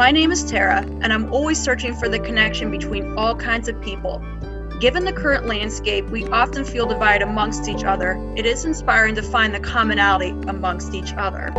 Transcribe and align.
My 0.00 0.10
name 0.10 0.32
is 0.32 0.42
Tara, 0.42 0.78
and 1.02 1.12
I'm 1.12 1.30
always 1.30 1.62
searching 1.62 1.94
for 1.94 2.08
the 2.08 2.18
connection 2.18 2.70
between 2.70 3.18
all 3.18 3.36
kinds 3.36 3.68
of 3.68 3.78
people. 3.82 4.24
Given 4.80 5.04
the 5.04 5.12
current 5.12 5.44
landscape, 5.44 6.06
we 6.06 6.26
often 6.28 6.64
feel 6.64 6.86
divided 6.86 7.28
amongst 7.28 7.68
each 7.68 7.84
other. 7.84 8.12
It 8.34 8.46
is 8.46 8.64
inspiring 8.64 9.14
to 9.16 9.22
find 9.22 9.54
the 9.54 9.60
commonality 9.60 10.30
amongst 10.48 10.94
each 10.94 11.12
other. 11.18 11.50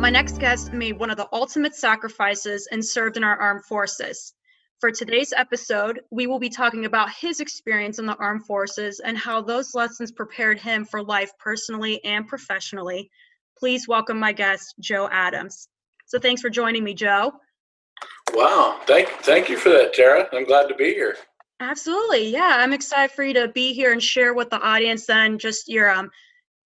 My 0.00 0.10
next 0.10 0.40
guest 0.40 0.72
made 0.72 0.98
one 0.98 1.10
of 1.10 1.16
the 1.16 1.28
ultimate 1.32 1.76
sacrifices 1.76 2.66
and 2.72 2.84
served 2.84 3.16
in 3.16 3.22
our 3.22 3.36
armed 3.36 3.66
forces. 3.66 4.34
For 4.80 4.90
today's 4.90 5.32
episode, 5.32 6.00
we 6.10 6.26
will 6.26 6.40
be 6.40 6.48
talking 6.48 6.86
about 6.86 7.12
his 7.12 7.38
experience 7.38 8.00
in 8.00 8.06
the 8.06 8.16
armed 8.16 8.46
forces 8.46 8.98
and 8.98 9.16
how 9.16 9.42
those 9.42 9.76
lessons 9.76 10.10
prepared 10.10 10.58
him 10.58 10.84
for 10.84 11.04
life 11.04 11.30
personally 11.38 12.04
and 12.04 12.26
professionally. 12.26 13.12
Please 13.58 13.88
welcome 13.88 14.18
my 14.18 14.32
guest, 14.32 14.74
Joe 14.80 15.08
Adams. 15.10 15.68
So 16.06 16.18
thanks 16.18 16.40
for 16.40 16.48
joining 16.48 16.84
me, 16.84 16.94
Joe. 16.94 17.32
Wow, 18.32 18.80
thank 18.86 19.08
thank 19.22 19.48
you 19.48 19.56
for 19.56 19.70
that, 19.70 19.92
Tara. 19.94 20.28
I'm 20.32 20.44
glad 20.44 20.68
to 20.68 20.74
be 20.74 20.94
here. 20.94 21.16
Absolutely, 21.60 22.28
yeah. 22.28 22.56
I'm 22.58 22.72
excited 22.72 23.14
for 23.14 23.24
you 23.24 23.34
to 23.34 23.48
be 23.48 23.72
here 23.72 23.92
and 23.92 24.02
share 24.02 24.32
with 24.32 24.48
the 24.50 24.60
audience 24.60 25.10
and 25.10 25.40
just 25.40 25.68
your 25.68 25.90
um, 25.90 26.10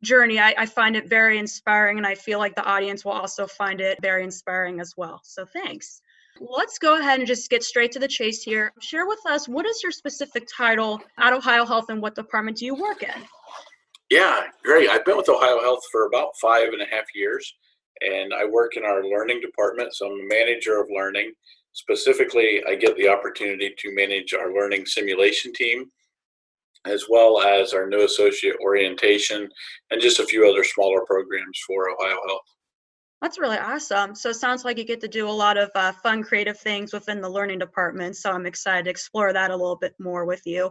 journey. 0.03 0.39
I, 0.39 0.55
I 0.59 0.67
find 0.67 0.97
it 0.97 1.09
very 1.09 1.39
inspiring, 1.39 1.97
and 1.97 2.07
I 2.07 2.15
feel 2.15 2.39
like 2.39 2.55
the 2.55 2.65
audience 2.65 3.05
will 3.05 3.13
also 3.13 3.47
find 3.47 3.81
it 3.81 3.99
very 4.03 4.23
inspiring 4.23 4.81
as 4.81 4.95
well. 4.97 5.21
So 5.25 5.47
thanks. 5.47 6.03
Let's 6.41 6.79
go 6.79 6.99
ahead 6.99 7.19
and 7.21 7.27
just 7.27 7.51
get 7.51 7.63
straight 7.63 7.93
to 7.93 7.99
the 7.99 8.09
chase 8.09 8.43
here. 8.43 8.73
Share 8.81 9.07
with 9.07 9.21
us 9.27 9.49
what 9.49 9.67
is 9.67 9.83
your 9.83 9.93
specific 9.93 10.47
title 10.55 11.01
at 11.19 11.33
Ohio 11.33 11.65
Health 11.65 11.87
and 11.89 12.03
what 12.03 12.15
department 12.15 12.59
do 12.59 12.67
you 12.67 12.75
work 12.75 13.03
in? 13.03 13.23
Yeah, 14.13 14.43
great. 14.63 14.91
I've 14.91 15.07
been 15.07 15.17
with 15.17 15.31
Ohio 15.31 15.59
Health 15.63 15.81
for 15.91 16.05
about 16.05 16.33
five 16.39 16.69
and 16.75 16.83
a 16.83 16.95
half 16.95 17.07
years 17.15 17.51
and 18.03 18.35
I 18.35 18.45
work 18.45 18.77
in 18.77 18.85
our 18.85 19.03
learning 19.03 19.41
department. 19.41 19.95
So 19.95 20.05
I'm 20.05 20.21
a 20.21 20.29
manager 20.29 20.79
of 20.79 20.89
learning. 20.95 21.33
Specifically, 21.73 22.63
I 22.69 22.75
get 22.75 22.95
the 22.99 23.09
opportunity 23.09 23.75
to 23.79 23.95
manage 23.95 24.35
our 24.35 24.53
learning 24.53 24.85
simulation 24.85 25.55
team, 25.55 25.87
as 26.85 27.07
well 27.09 27.41
as 27.41 27.73
our 27.73 27.89
new 27.89 28.05
associate 28.05 28.57
orientation, 28.61 29.49
and 29.91 30.03
just 30.03 30.21
a 30.21 30.27
few 30.27 30.47
other 30.47 30.63
smaller 30.63 31.01
programs 31.07 31.59
for 31.67 31.89
Ohio 31.89 32.19
Health. 32.27 32.43
That's 33.23 33.39
really 33.39 33.57
awesome. 33.57 34.15
So 34.15 34.29
it 34.29 34.35
sounds 34.35 34.63
like 34.63 34.77
you 34.77 34.85
get 34.85 35.01
to 35.01 35.09
do 35.09 35.27
a 35.27 35.31
lot 35.31 35.57
of 35.57 35.71
uh, 35.75 35.93
fun, 36.03 36.23
creative 36.23 36.59
things 36.59 36.93
within 36.93 37.23
the 37.23 37.31
learning 37.31 37.61
department. 37.61 38.17
So 38.17 38.31
I'm 38.31 38.45
excited 38.45 38.85
to 38.85 38.91
explore 38.91 39.33
that 39.33 39.51
a 39.51 39.57
little 39.57 39.79
bit 39.79 39.95
more 39.99 40.27
with 40.27 40.43
you. 40.45 40.71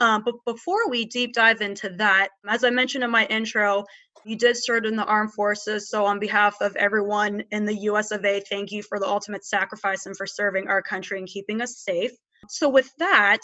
Um, 0.00 0.22
but 0.24 0.34
before 0.44 0.88
we 0.88 1.04
deep 1.04 1.32
dive 1.32 1.60
into 1.60 1.88
that, 1.90 2.28
as 2.48 2.64
I 2.64 2.70
mentioned 2.70 3.04
in 3.04 3.10
my 3.10 3.26
intro, 3.26 3.84
you 4.24 4.36
did 4.36 4.56
serve 4.56 4.84
in 4.84 4.96
the 4.96 5.04
armed 5.04 5.32
forces. 5.32 5.88
So, 5.90 6.04
on 6.04 6.18
behalf 6.18 6.56
of 6.60 6.74
everyone 6.76 7.44
in 7.50 7.64
the 7.64 7.76
US 7.82 8.10
of 8.10 8.24
A, 8.24 8.40
thank 8.40 8.72
you 8.72 8.82
for 8.82 8.98
the 8.98 9.06
ultimate 9.06 9.44
sacrifice 9.44 10.06
and 10.06 10.16
for 10.16 10.26
serving 10.26 10.68
our 10.68 10.82
country 10.82 11.18
and 11.18 11.28
keeping 11.28 11.60
us 11.60 11.78
safe. 11.78 12.12
So, 12.48 12.68
with 12.68 12.90
that, 12.98 13.38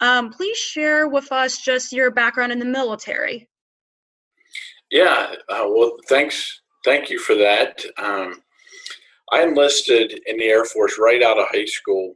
um, 0.00 0.30
please 0.30 0.56
share 0.56 1.08
with 1.08 1.32
us 1.32 1.58
just 1.58 1.92
your 1.92 2.10
background 2.10 2.52
in 2.52 2.58
the 2.58 2.64
military. 2.64 3.48
Yeah, 4.90 5.34
uh, 5.48 5.66
well, 5.68 5.96
thanks. 6.08 6.60
Thank 6.84 7.10
you 7.10 7.18
for 7.18 7.34
that. 7.34 7.84
Um, 7.98 8.42
I 9.32 9.42
enlisted 9.42 10.20
in 10.26 10.36
the 10.36 10.44
Air 10.44 10.64
Force 10.64 10.98
right 10.98 11.22
out 11.22 11.38
of 11.38 11.46
high 11.50 11.64
school 11.64 12.14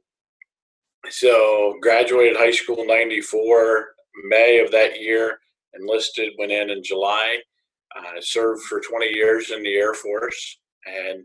so 1.09 1.77
graduated 1.81 2.37
high 2.37 2.51
school 2.51 2.81
in 2.81 2.87
94, 2.87 3.87
May 4.29 4.61
of 4.61 4.71
that 4.73 5.01
year, 5.01 5.39
enlisted, 5.75 6.33
went 6.39 6.53
in 6.53 6.71
in 6.71 6.83
July, 6.83 7.39
uh, 7.97 8.21
served 8.21 8.63
for 8.63 8.81
20 8.81 9.07
years 9.07 9.51
in 9.51 9.63
the 9.63 9.75
Air 9.75 9.95
Force 9.95 10.59
and 10.87 11.25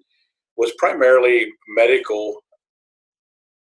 was 0.57 0.72
primarily 0.77 1.47
medical 1.75 2.41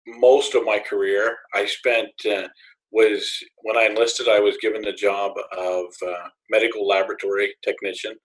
most 0.08 0.54
of 0.54 0.66
my 0.66 0.80
career. 0.80 1.36
I 1.54 1.66
spent, 1.66 2.12
uh, 2.30 2.48
was 2.92 3.28
when 3.64 3.78
I 3.78 3.86
enlisted, 3.86 4.28
I 4.28 4.40
was 4.40 4.58
given 4.62 4.82
the 4.82 4.94
job 4.94 5.32
of 5.58 5.86
uh, 6.06 6.28
medical 6.50 6.88
laboratory 6.88 7.54
technician. 7.64 8.16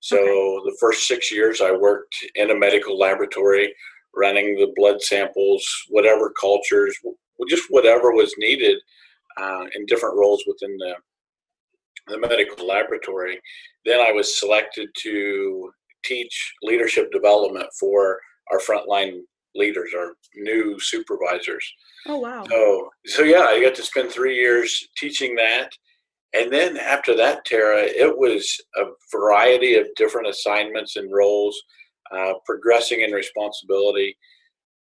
So 0.00 0.18
okay. 0.18 0.70
the 0.70 0.76
first 0.80 1.06
six 1.06 1.30
years 1.30 1.60
I 1.60 1.72
worked 1.72 2.14
in 2.34 2.50
a 2.50 2.58
medical 2.58 2.98
laboratory, 2.98 3.72
running 4.14 4.56
the 4.56 4.72
blood 4.76 5.02
samples, 5.02 5.66
whatever 5.88 6.32
cultures, 6.40 6.96
just 7.48 7.64
whatever 7.70 8.12
was 8.12 8.34
needed 8.38 8.76
uh, 9.40 9.64
in 9.74 9.86
different 9.86 10.16
roles 10.16 10.44
within 10.46 10.76
the, 10.78 10.94
the 12.08 12.18
medical 12.18 12.66
laboratory. 12.66 13.40
Then 13.84 14.00
I 14.00 14.12
was 14.12 14.38
selected 14.38 14.88
to 14.98 15.70
teach 16.04 16.54
leadership 16.62 17.10
development 17.12 17.66
for 17.78 18.18
our 18.52 18.58
frontline 18.58 19.20
leaders, 19.54 19.90
our 19.96 20.12
new 20.36 20.78
supervisors. 20.80 21.66
Oh 22.06 22.18
wow! 22.18 22.44
So, 22.48 22.88
so 23.06 23.22
yeah, 23.22 23.42
I 23.42 23.62
got 23.62 23.74
to 23.74 23.82
spend 23.82 24.10
three 24.10 24.36
years 24.36 24.88
teaching 24.96 25.34
that, 25.36 25.70
and 26.32 26.52
then 26.52 26.76
after 26.76 27.16
that, 27.16 27.44
Tara, 27.44 27.82
it 27.82 28.16
was 28.16 28.60
a 28.76 28.84
variety 29.10 29.74
of 29.74 29.88
different 29.96 30.28
assignments 30.28 30.96
and 30.96 31.12
roles, 31.12 31.60
uh, 32.16 32.34
progressing 32.44 33.00
in 33.02 33.12
responsibility, 33.12 34.16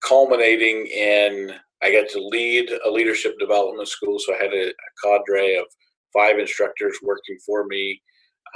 culminating 0.02 0.86
in 0.86 1.52
I 1.82 1.92
got 1.92 2.08
to 2.10 2.20
lead 2.20 2.70
a 2.86 2.90
leadership 2.90 3.38
development 3.38 3.88
school, 3.88 4.18
so 4.18 4.34
I 4.34 4.38
had 4.38 4.52
a, 4.52 4.68
a 4.68 4.72
cadre 5.02 5.56
of 5.56 5.66
five 6.14 6.38
instructors 6.38 6.96
working 7.02 7.36
for 7.44 7.66
me. 7.66 8.00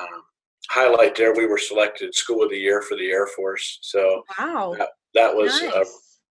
Um, 0.00 0.22
highlight 0.70 1.14
there, 1.16 1.34
we 1.34 1.46
were 1.46 1.58
selected 1.58 2.14
School 2.14 2.42
of 2.42 2.50
the 2.50 2.58
Year 2.58 2.80
for 2.82 2.96
the 2.96 3.10
Air 3.10 3.26
Force, 3.36 3.78
so 3.82 4.22
wow, 4.38 4.74
that, 4.78 4.88
that 5.14 5.34
was 5.34 5.60
nice. 5.62 5.72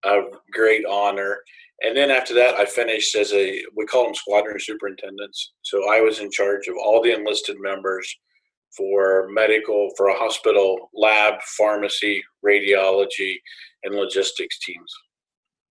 a, 0.06 0.10
a 0.10 0.24
great 0.52 0.86
honor. 0.86 1.38
And 1.82 1.96
then 1.96 2.12
after 2.12 2.34
that, 2.34 2.56
I 2.56 2.66
finished 2.66 3.16
as 3.16 3.32
a 3.34 3.64
we 3.78 3.86
call 3.86 4.06
them 4.06 4.16
squadron 4.16 4.60
superintendents. 4.60 5.54
So 5.62 5.90
I 5.90 6.02
was 6.02 6.20
in 6.20 6.30
charge 6.32 6.68
of 6.68 6.76
all 6.84 7.02
the 7.02 7.14
enlisted 7.14 7.58
members 7.60 8.14
for 8.76 9.28
medical, 9.32 9.90
for 9.98 10.08
a 10.08 10.18
hospital, 10.18 10.90
lab, 10.94 11.42
pharmacy, 11.58 12.24
radiology, 12.46 13.36
and 13.84 13.96
logistics 13.96 14.60
teams. 14.60 14.94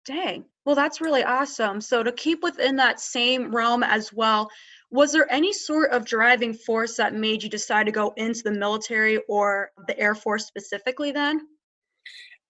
Dang. 0.04 0.44
Well, 0.64 0.74
that's 0.74 1.00
really 1.00 1.24
awesome. 1.24 1.80
So, 1.80 2.02
to 2.02 2.12
keep 2.12 2.42
within 2.42 2.76
that 2.76 3.00
same 3.00 3.54
realm 3.54 3.82
as 3.82 4.12
well, 4.12 4.48
was 4.90 5.12
there 5.12 5.30
any 5.30 5.52
sort 5.52 5.90
of 5.90 6.06
driving 6.06 6.54
force 6.54 6.96
that 6.96 7.14
made 7.14 7.42
you 7.42 7.50
decide 7.50 7.86
to 7.86 7.92
go 7.92 8.14
into 8.16 8.42
the 8.42 8.52
military 8.52 9.18
or 9.28 9.70
the 9.86 9.98
Air 9.98 10.14
Force 10.14 10.46
specifically 10.46 11.12
then? 11.12 11.46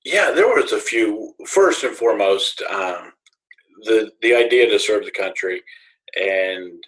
Yeah, 0.04 0.30
there 0.30 0.46
was 0.46 0.72
a 0.72 0.80
few. 0.80 1.34
First 1.46 1.82
and 1.82 1.96
foremost, 1.96 2.62
um, 2.62 3.12
the 3.82 4.10
the 4.22 4.34
idea 4.34 4.68
to 4.70 4.78
serve 4.78 5.04
the 5.04 5.10
country 5.10 5.62
and 6.16 6.82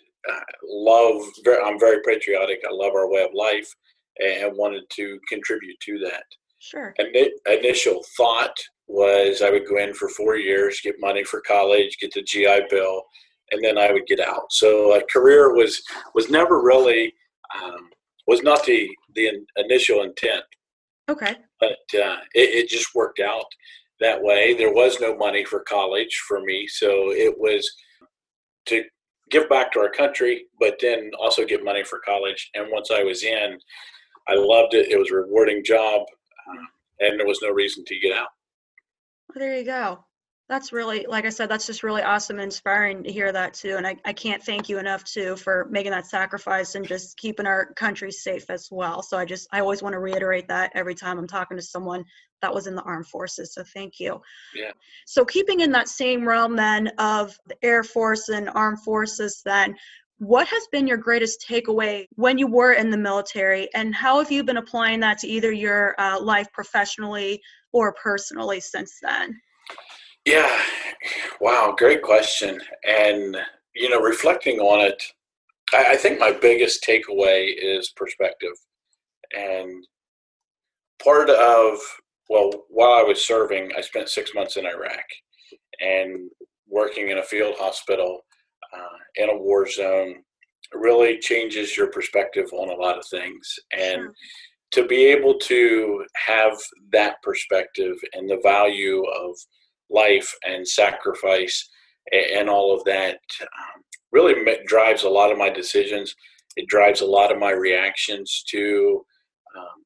love. 0.65 1.23
I'm 1.65 1.79
very 1.79 2.01
patriotic. 2.07 2.61
I 2.69 2.73
love 2.73 2.95
our 2.95 3.11
way 3.11 3.23
of 3.23 3.31
life 3.35 3.73
and 4.19 4.57
wanted 4.57 4.85
to 4.91 5.19
contribute 5.29 5.79
to 5.81 5.99
that. 6.01 6.25
Sure. 6.59 6.95
And 6.99 7.17
initial 7.47 8.05
thought 8.17 8.55
was 8.87 9.41
I 9.41 9.51
would 9.51 9.67
go 9.67 9.79
in 9.79 9.95
for 9.95 10.09
four 10.09 10.37
years, 10.37 10.81
get 10.83 10.97
money 11.01 11.25
for 11.25 11.41
college, 11.41 11.97
get 12.01 12.13
the 12.13 12.23
GI 12.23 12.63
Bill, 12.69 13.03
and 13.51 13.65
then 13.65 13.79
I 13.79 13.93
would 13.93 14.07
get 14.07 14.21
out. 14.21 14.53
So 14.53 14.95
a 14.95 15.03
career 15.11 15.55
was 15.55 15.83
was 16.15 16.29
never 16.31 16.63
really 16.63 17.15
um, 17.63 17.89
was 18.27 18.43
not 18.43 18.65
the 18.65 18.89
the 19.15 19.31
initial 19.57 20.03
intent. 20.03 20.45
Okay. 21.09 21.37
But 21.59 21.79
uh, 21.95 22.19
it, 22.35 22.65
it 22.65 22.69
just 22.69 22.95
worked 22.95 23.21
out 23.21 23.47
that 24.01 24.23
way. 24.23 24.55
There 24.55 24.73
was 24.73 25.01
no 25.01 25.17
money 25.17 25.45
for 25.45 25.61
college 25.61 26.23
for 26.29 26.41
me, 26.41 26.67
so 26.69 27.11
it 27.11 27.35
was 27.39 27.71
to 28.67 28.85
give 29.31 29.49
back 29.49 29.73
to 29.73 29.81
our 29.81 29.91
country, 29.91 30.47
but 30.59 30.77
then 30.81 31.11
also 31.19 31.45
get 31.45 31.65
money 31.65 31.85
for 31.85 32.01
college. 32.05 32.51
And 32.55 32.67
once 32.71 32.91
I 32.91 33.03
was 33.03 33.23
in, 33.23 33.59
I 34.29 34.35
loved 34.35 34.75
it. 34.75 34.91
It 34.91 34.99
was 34.99 35.11
a 35.11 35.17
rewarding 35.17 35.65
job, 35.65 36.03
uh, 36.49 36.65
and 37.01 37.19
there 37.19 37.27
was 37.27 37.41
no 37.43 37.51
reason 37.51 37.85
to 37.87 37.99
get 37.99 38.17
out. 38.17 38.29
Well, 39.29 39.45
there 39.45 39.57
you 39.57 39.65
go. 39.65 40.05
That's 40.51 40.73
really, 40.73 41.07
like 41.09 41.27
I 41.27 41.29
said, 41.29 41.49
that's 41.49 41.65
just 41.65 41.85
really 41.85 42.03
awesome 42.03 42.39
and 42.39 42.43
inspiring 42.43 43.05
to 43.05 43.13
hear 43.13 43.31
that 43.31 43.55
too. 43.55 43.77
And 43.77 43.87
I, 43.87 43.95
I 44.05 44.13
can't 44.13 44.43
thank 44.43 44.69
you 44.69 44.81
enough 44.81 45.05
too 45.05 45.37
for 45.37 45.69
making 45.71 45.93
that 45.93 46.09
sacrifice 46.09 46.75
and 46.75 46.85
just 46.85 47.17
keeping 47.19 47.47
our 47.47 47.73
country 47.75 48.11
safe 48.11 48.51
as 48.51 48.67
well. 48.69 49.01
So 49.01 49.17
I 49.17 49.25
just, 49.25 49.47
I 49.53 49.61
always 49.61 49.81
want 49.81 49.93
to 49.93 50.01
reiterate 50.01 50.49
that 50.49 50.73
every 50.75 50.97
time 50.97 51.21
I'm 51.21 51.29
talking 51.29 51.57
to 51.57 51.63
someone 51.63 52.05
that 52.43 52.53
was 52.53 52.67
in 52.67 52.75
the 52.75 52.83
armed 52.83 53.07
forces. 53.07 53.55
So 53.55 53.63
thank 53.63 54.01
you. 54.01 54.21
Yeah. 54.53 54.73
So 55.07 55.25
keeping 55.25 55.61
in 55.61 55.71
that 55.71 55.89
same 55.89 56.27
realm 56.27 56.57
then 56.57 56.89
of 56.99 57.39
the 57.47 57.55
Air 57.63 57.85
Force 57.85 58.29
and 58.29 58.51
armed 58.51 58.83
forces, 58.83 59.43
then 59.45 59.77
what 60.19 60.49
has 60.49 60.67
been 60.73 60.89
your 60.89 60.97
greatest 60.97 61.47
takeaway 61.49 62.07
when 62.17 62.39
you 62.39 62.49
were 62.49 62.73
in 62.73 62.91
the 62.91 62.99
military 62.99 63.69
and 63.73 63.95
how 63.95 64.19
have 64.19 64.33
you 64.33 64.43
been 64.43 64.57
applying 64.57 64.99
that 64.99 65.19
to 65.19 65.29
either 65.29 65.53
your 65.53 65.95
uh, 66.01 66.21
life 66.21 66.49
professionally 66.53 67.41
or 67.73 67.95
personally 67.95 68.59
since 68.59 68.99
then? 69.01 69.41
Yeah, 70.31 70.63
wow, 71.41 71.75
great 71.77 72.03
question. 72.03 72.61
And, 72.89 73.37
you 73.75 73.91
know, 73.91 74.01
reflecting 74.01 74.61
on 74.61 74.79
it, 74.87 75.03
I, 75.73 75.95
I 75.95 75.97
think 75.97 76.21
my 76.21 76.31
biggest 76.31 76.85
takeaway 76.85 77.53
is 77.61 77.93
perspective. 77.97 78.53
And 79.37 79.85
part 81.03 81.31
of 81.31 81.81
well, 82.29 82.53
while 82.69 82.93
I 82.93 83.03
was 83.03 83.27
serving, 83.27 83.73
I 83.77 83.81
spent 83.81 84.09
six 84.09 84.31
months 84.33 84.57
in 84.57 84.65
Iraq 84.65 85.05
and 85.81 86.31
working 86.69 87.09
in 87.09 87.19
a 87.19 87.25
field 87.25 87.57
hospital 87.59 88.21
uh, 88.73 88.97
in 89.17 89.31
a 89.31 89.37
war 89.37 89.69
zone 89.69 90.23
really 90.73 91.19
changes 91.19 91.77
your 91.77 91.89
perspective 91.89 92.47
on 92.53 92.69
a 92.69 92.81
lot 92.81 92.97
of 92.97 93.05
things. 93.07 93.59
And 93.77 94.03
sure. 94.03 94.15
to 94.75 94.87
be 94.87 95.07
able 95.07 95.41
to 95.41 96.05
have 96.15 96.57
that 96.93 97.17
perspective 97.25 97.97
and 98.13 98.31
the 98.31 98.39
value 98.45 99.03
of 99.07 99.37
life 99.91 100.33
and 100.47 100.67
sacrifice 100.67 101.69
and, 102.13 102.49
all 102.49 102.75
of 102.75 102.83
that 102.85 103.19
um, 103.43 103.83
really 104.13 104.35
drives 104.67 105.05
a 105.05 105.09
lot 105.09 105.31
of 105.31 105.39
my 105.39 105.51
decisions. 105.51 106.15
It 106.57 106.69
drives 106.69 107.01
a 107.01 107.07
lot 107.07 107.33
of 107.33 107.39
my 107.39 107.53
reactions 107.53 108.43
to 108.49 109.05
um, 109.57 109.85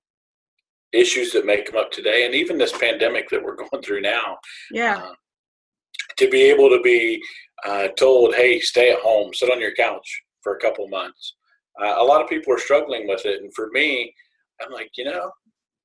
issues 0.92 1.32
that 1.32 1.46
may 1.46 1.62
come 1.62 1.76
up 1.76 1.90
today, 1.90 2.24
and 2.24 2.34
even 2.34 2.56
this 2.56 2.76
pandemic 2.76 3.28
that 3.30 3.42
we're 3.42 3.56
going 3.70 3.82
through 3.82 4.00
now. 4.00 4.38
Yeah. 4.70 4.96
Uh, 4.96 5.12
to 6.16 6.30
be 6.30 6.42
able 6.42 6.68
to 6.68 6.80
be 6.82 7.20
uh, 7.66 7.88
told, 7.98 8.34
"Hey, 8.34 8.60
stay 8.60 8.92
at 8.92 9.00
home, 9.00 9.34
sit 9.34 9.50
on 9.50 9.60
your 9.60 9.74
couch 9.74 10.22
for 10.42 10.54
a 10.54 10.60
couple 10.60 10.88
months," 10.88 11.34
uh, 11.82 11.94
a 11.98 12.04
lot 12.04 12.22
of 12.22 12.28
people 12.28 12.52
are 12.52 12.58
struggling 12.58 13.08
with 13.08 13.26
it, 13.26 13.42
and 13.42 13.52
for 13.54 13.68
me, 13.72 14.14
I'm 14.62 14.72
like, 14.72 14.90
you 14.96 15.04
know, 15.04 15.30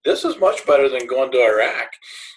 this 0.06 0.24
is 0.24 0.40
much 0.40 0.66
better 0.66 0.90
than 0.90 1.08
going 1.08 1.32
to 1.32 1.44
Iraq. 1.44 1.90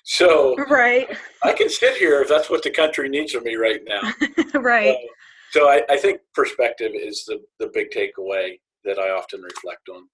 So 0.05 0.57
right, 0.69 1.09
I 1.43 1.53
can 1.53 1.69
sit 1.69 1.97
here 1.97 2.21
if 2.21 2.29
that's 2.29 2.51
what 2.51 2.63
the 2.63 2.71
country 2.71 3.09
needs 3.09 3.35
of 3.35 3.45
me 3.45 3.55
right 3.55 3.81
now. 3.87 4.13
right. 4.61 4.97
Uh, 4.97 5.09
so 5.53 5.69
I, 5.69 5.83
I 5.89 5.97
think 5.97 6.21
perspective 6.35 6.93
is 6.95 7.25
the 7.27 7.41
the 7.59 7.71
big 7.73 7.91
takeaway 7.91 8.59
that 8.85 8.99
I 8.99 9.11
often 9.11 9.41
reflect 9.43 9.89
on. 9.89 10.09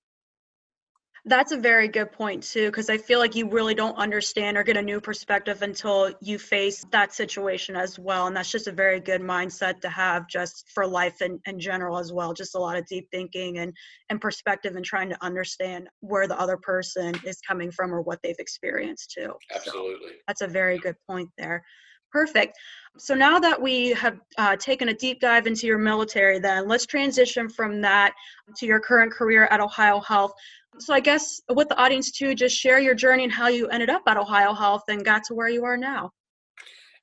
That's 1.25 1.53
a 1.53 1.57
very 1.57 1.89
good 1.89 2.13
point 2.13 2.43
too, 2.43 2.67
because 2.67 2.89
I 2.89 2.97
feel 2.97 3.19
like 3.19 3.35
you 3.35 3.49
really 3.49 3.75
don't 3.75 3.97
understand 3.97 4.57
or 4.57 4.63
get 4.63 4.77
a 4.77 4.83
new 4.83 5.01
perspective 5.01 5.63
until 5.63 6.13
you 6.21 6.39
face 6.39 6.85
that 6.91 7.13
situation 7.13 7.77
as 7.77 7.99
well. 7.99 8.29
And 8.29 8.37
that's 8.37 8.51
just 8.51 8.67
a 8.67 8.73
very 8.73 9.01
good 9.01 9.21
mindset 9.21 9.81
to 9.81 9.89
have 9.89 10.29
just 10.29 10.71
for 10.73 10.87
life 10.87 11.21
in, 11.21 11.41
in 11.47 11.59
general 11.61 11.99
as 11.99 12.13
well. 12.13 12.33
Just 12.33 12.55
a 12.55 12.59
lot 12.59 12.77
of 12.77 12.87
deep 12.87 13.09
thinking 13.11 13.59
and, 13.59 13.77
and 14.11 14.21
perspective 14.21 14.77
and 14.77 14.85
trying 14.85 15.09
to 15.11 15.23
understand 15.23 15.89
where 16.01 16.29
the 16.29 16.39
other 16.39 16.57
person 16.57 17.15
is 17.25 17.41
coming 17.47 17.71
from 17.71 17.93
or 17.93 18.01
what 18.01 18.21
they've 18.23 18.39
experienced 18.39 19.11
too. 19.11 19.35
Absolutely. 19.55 20.09
So 20.09 20.15
that's 20.27 20.41
a 20.43 20.49
very 20.49 20.79
good 20.79 20.97
point 21.07 21.31
there. 21.37 21.65
Perfect. 22.11 22.57
So 22.97 23.15
now 23.15 23.39
that 23.39 23.61
we 23.61 23.91
have 23.91 24.19
uh, 24.39 24.57
taken 24.57 24.89
a 24.89 24.95
deep 24.95 25.21
dive 25.21 25.47
into 25.47 25.67
your 25.67 25.77
military, 25.77 26.39
then 26.39 26.67
let's 26.67 26.87
transition 26.87 27.51
from 27.51 27.83
that 27.83 28.15
to 28.57 28.67
your 28.67 28.81
current 28.81 29.13
career 29.13 29.47
at 29.51 29.61
Ohio 29.61 30.01
Health. 30.01 30.33
So 30.81 30.95
I 30.95 31.01
guess 31.01 31.41
with 31.49 31.69
the 31.69 31.77
audience 31.77 32.11
too, 32.11 32.35
just 32.35 32.57
share 32.57 32.79
your 32.79 32.95
journey 32.95 33.25
and 33.25 33.33
how 33.33 33.49
you 33.49 33.69
ended 33.69 33.91
up 33.91 34.03
at 34.07 34.17
Ohio 34.17 34.53
Health 34.53 34.85
and 34.89 35.05
got 35.05 35.25
to 35.25 35.35
where 35.35 35.49
you 35.49 35.65
are 35.65 35.77
now. 35.77 36.13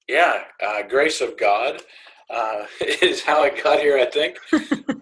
Yeah, 0.07 0.43
uh, 0.65 0.83
grace 0.83 1.21
of 1.21 1.37
God 1.37 1.81
uh, 2.29 2.65
is 3.01 3.23
how 3.23 3.43
I 3.43 3.49
got 3.49 3.79
here. 3.79 3.97
I 3.97 4.05
think. 4.05 4.37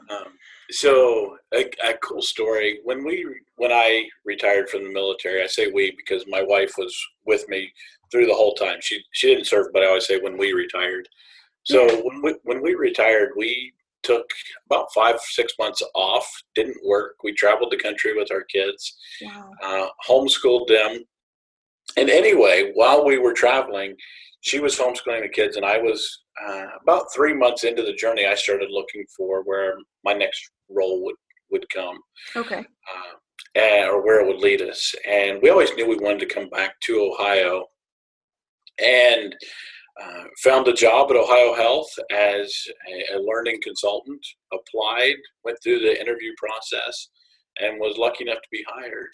um, 0.10 0.34
so 0.72 1.38
a, 1.54 1.66
a, 1.86 1.94
cool 2.02 2.22
story. 2.22 2.80
When 2.84 3.04
we 3.04 3.26
when 3.58 3.72
I 3.72 4.06
retired 4.26 4.70
from 4.70 4.84
the 4.84 4.92
military, 4.92 5.44
I 5.44 5.48
say 5.48 5.68
we 5.68 5.94
because 5.98 6.26
my 6.28 6.42
wife 6.42 6.74
was 6.78 6.98
with 7.26 7.48
me 7.50 7.72
through 8.12 8.28
the 8.28 8.34
whole 8.34 8.54
time. 8.54 8.78
She 8.82 9.02
she 9.12 9.28
didn't 9.28 9.48
serve, 9.48 9.68
but 9.74 9.84
I 9.84 9.88
always 9.88 10.08
say 10.08 10.20
when 10.20 10.38
we 10.38 10.54
retired. 10.54 11.08
So 11.64 11.88
when 12.04 12.22
we 12.22 12.36
when 12.44 12.62
we 12.62 12.76
retired, 12.76 13.32
we 13.38 13.74
took 14.04 14.26
about 14.66 14.88
five 14.94 15.20
six 15.20 15.54
months 15.60 15.82
off. 15.96 16.28
Didn't 16.56 16.78
work. 16.86 17.16
We 17.24 17.34
traveled 17.34 17.72
the 17.72 17.78
country 17.78 18.16
with 18.16 18.32
our 18.32 18.44
kids. 18.44 18.96
Wow. 19.22 19.52
Uh, 19.64 19.88
homeschooled 20.08 20.68
them. 20.68 21.04
And 21.98 22.10
anyway, 22.10 22.72
while 22.76 23.06
we 23.06 23.18
were 23.18 23.34
traveling, 23.34 23.96
she 24.42 24.60
was 24.60 24.78
homeschooling 24.78 25.22
the 25.22 25.30
kids, 25.30 25.58
and 25.58 25.66
I 25.66 25.78
was 25.78 26.24
uh, 26.48 26.66
about 26.82 27.14
three 27.14 27.34
months 27.34 27.64
into 27.64 27.84
the 27.84 27.94
journey. 27.94 28.26
I 28.26 28.36
started 28.36 28.70
looking 28.72 29.06
for 29.16 29.44
where 29.44 29.76
my 30.04 30.14
next 30.14 30.50
role 30.70 31.04
would 31.04 31.16
would 31.52 31.70
come. 31.70 31.98
Okay. 32.36 32.60
Uh, 32.60 33.18
and, 33.56 33.90
or 33.90 34.04
where 34.04 34.22
it 34.22 34.28
would 34.28 34.42
lead 34.42 34.62
us. 34.62 34.96
And 35.08 35.40
we 35.42 35.50
always 35.50 35.74
knew 35.76 35.88
we 35.88 35.98
wanted 35.98 36.20
to 36.22 36.34
come 36.34 36.50
back 36.50 36.80
to 36.82 37.12
Ohio 37.14 37.66
and 38.80 39.36
uh, 40.02 40.24
found 40.44 40.68
a 40.68 40.74
job 40.74 41.12
at 41.12 41.18
Ohio 41.18 41.54
Health 41.54 41.90
as 42.12 42.54
a, 42.90 43.18
a, 43.18 43.20
learning 43.20 43.60
consultant. 43.62 44.26
Applied, 44.52 45.16
went 45.44 45.58
through 45.64 45.80
the 45.80 46.00
interview 46.00 46.32
process, 46.38 47.10
and 47.60 47.80
was 47.80 47.98
lucky 47.98 48.24
enough 48.24 48.42
to 48.42 48.48
be 48.52 48.66
hired. 48.68 49.10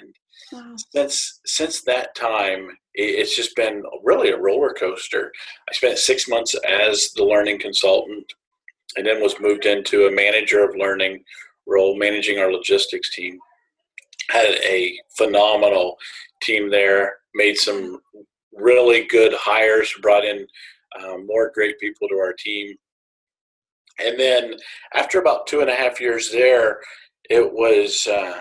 And 0.00 0.14
wow. 0.52 0.74
since 0.94 1.40
since 1.44 1.82
that 1.82 2.14
time, 2.14 2.70
it, 2.94 3.02
it's 3.02 3.36
just 3.36 3.54
been 3.56 3.82
really 4.04 4.30
a 4.30 4.38
roller 4.38 4.72
coaster. 4.72 5.30
I 5.68 5.74
spent 5.74 5.98
six 5.98 6.28
months 6.28 6.54
as 6.66 7.10
the 7.14 7.24
learning 7.24 7.58
consultant, 7.58 8.32
and 8.96 9.06
then 9.06 9.22
was 9.22 9.34
moved 9.40 9.66
into 9.66 10.06
a 10.06 10.12
manager 10.12 10.64
of 10.64 10.76
learning 10.76 11.24
role, 11.66 11.96
managing 11.96 12.38
our 12.38 12.50
logistics 12.50 13.14
team. 13.14 13.38
Had 14.30 14.46
a 14.46 14.98
phenomenal 15.16 15.96
team 16.42 16.70
there. 16.70 17.16
Made 17.34 17.56
some 17.56 18.00
really 18.54 19.04
good 19.06 19.32
hires, 19.34 19.92
brought 20.02 20.24
in 20.24 20.46
um, 21.00 21.26
more 21.26 21.50
great 21.54 21.78
people 21.78 22.08
to 22.08 22.16
our 22.16 22.32
team. 22.32 22.74
And 23.98 24.18
then 24.18 24.54
after 24.94 25.18
about 25.18 25.46
two 25.46 25.60
and 25.60 25.70
a 25.70 25.74
half 25.74 26.00
years 26.00 26.30
there, 26.30 26.80
it 27.30 27.52
was 27.52 28.06
uh, 28.06 28.40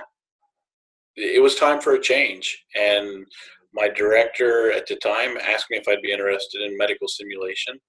it 1.15 1.41
was 1.41 1.55
time 1.55 1.81
for 1.81 1.93
a 1.93 2.01
change. 2.01 2.65
And 2.75 3.25
my 3.73 3.89
director 3.89 4.71
at 4.71 4.87
the 4.87 4.95
time 4.97 5.37
asked 5.37 5.67
me 5.69 5.77
if 5.77 5.87
I'd 5.87 6.01
be 6.01 6.11
interested 6.11 6.61
in 6.61 6.77
medical 6.77 7.07
simulation. 7.07 7.79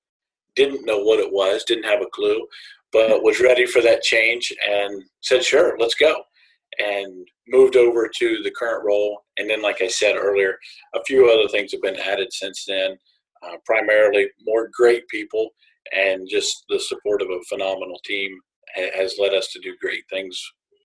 Didn't 0.54 0.84
know 0.84 1.02
what 1.02 1.18
it 1.18 1.32
was, 1.32 1.64
didn't 1.64 1.90
have 1.90 2.02
a 2.02 2.10
clue, 2.12 2.46
but 2.92 3.22
was 3.22 3.40
ready 3.40 3.64
for 3.64 3.80
that 3.82 4.02
change 4.02 4.52
and 4.68 5.02
said, 5.22 5.44
"Sure, 5.44 5.76
let's 5.78 5.94
go." 5.94 6.14
and 6.78 7.26
moved 7.48 7.76
over 7.76 8.08
to 8.08 8.42
the 8.42 8.50
current 8.50 8.84
role. 8.84 9.22
And 9.38 9.48
then, 9.48 9.62
like 9.62 9.82
I 9.82 9.88
said 9.88 10.16
earlier, 10.16 10.58
a 10.94 11.04
few 11.04 11.30
other 11.30 11.48
things 11.48 11.72
have 11.72 11.82
been 11.82 11.96
added 11.96 12.32
since 12.32 12.64
then. 12.66 12.96
Uh, 13.42 13.56
primarily, 13.64 14.28
more 14.44 14.70
great 14.72 15.06
people 15.08 15.50
and 15.96 16.28
just 16.28 16.64
the 16.68 16.78
support 16.78 17.22
of 17.22 17.28
a 17.30 17.42
phenomenal 17.48 17.98
team 18.04 18.38
has 18.94 19.16
led 19.18 19.34
us 19.34 19.48
to 19.48 19.60
do 19.60 19.76
great 19.80 20.04
things 20.08 20.40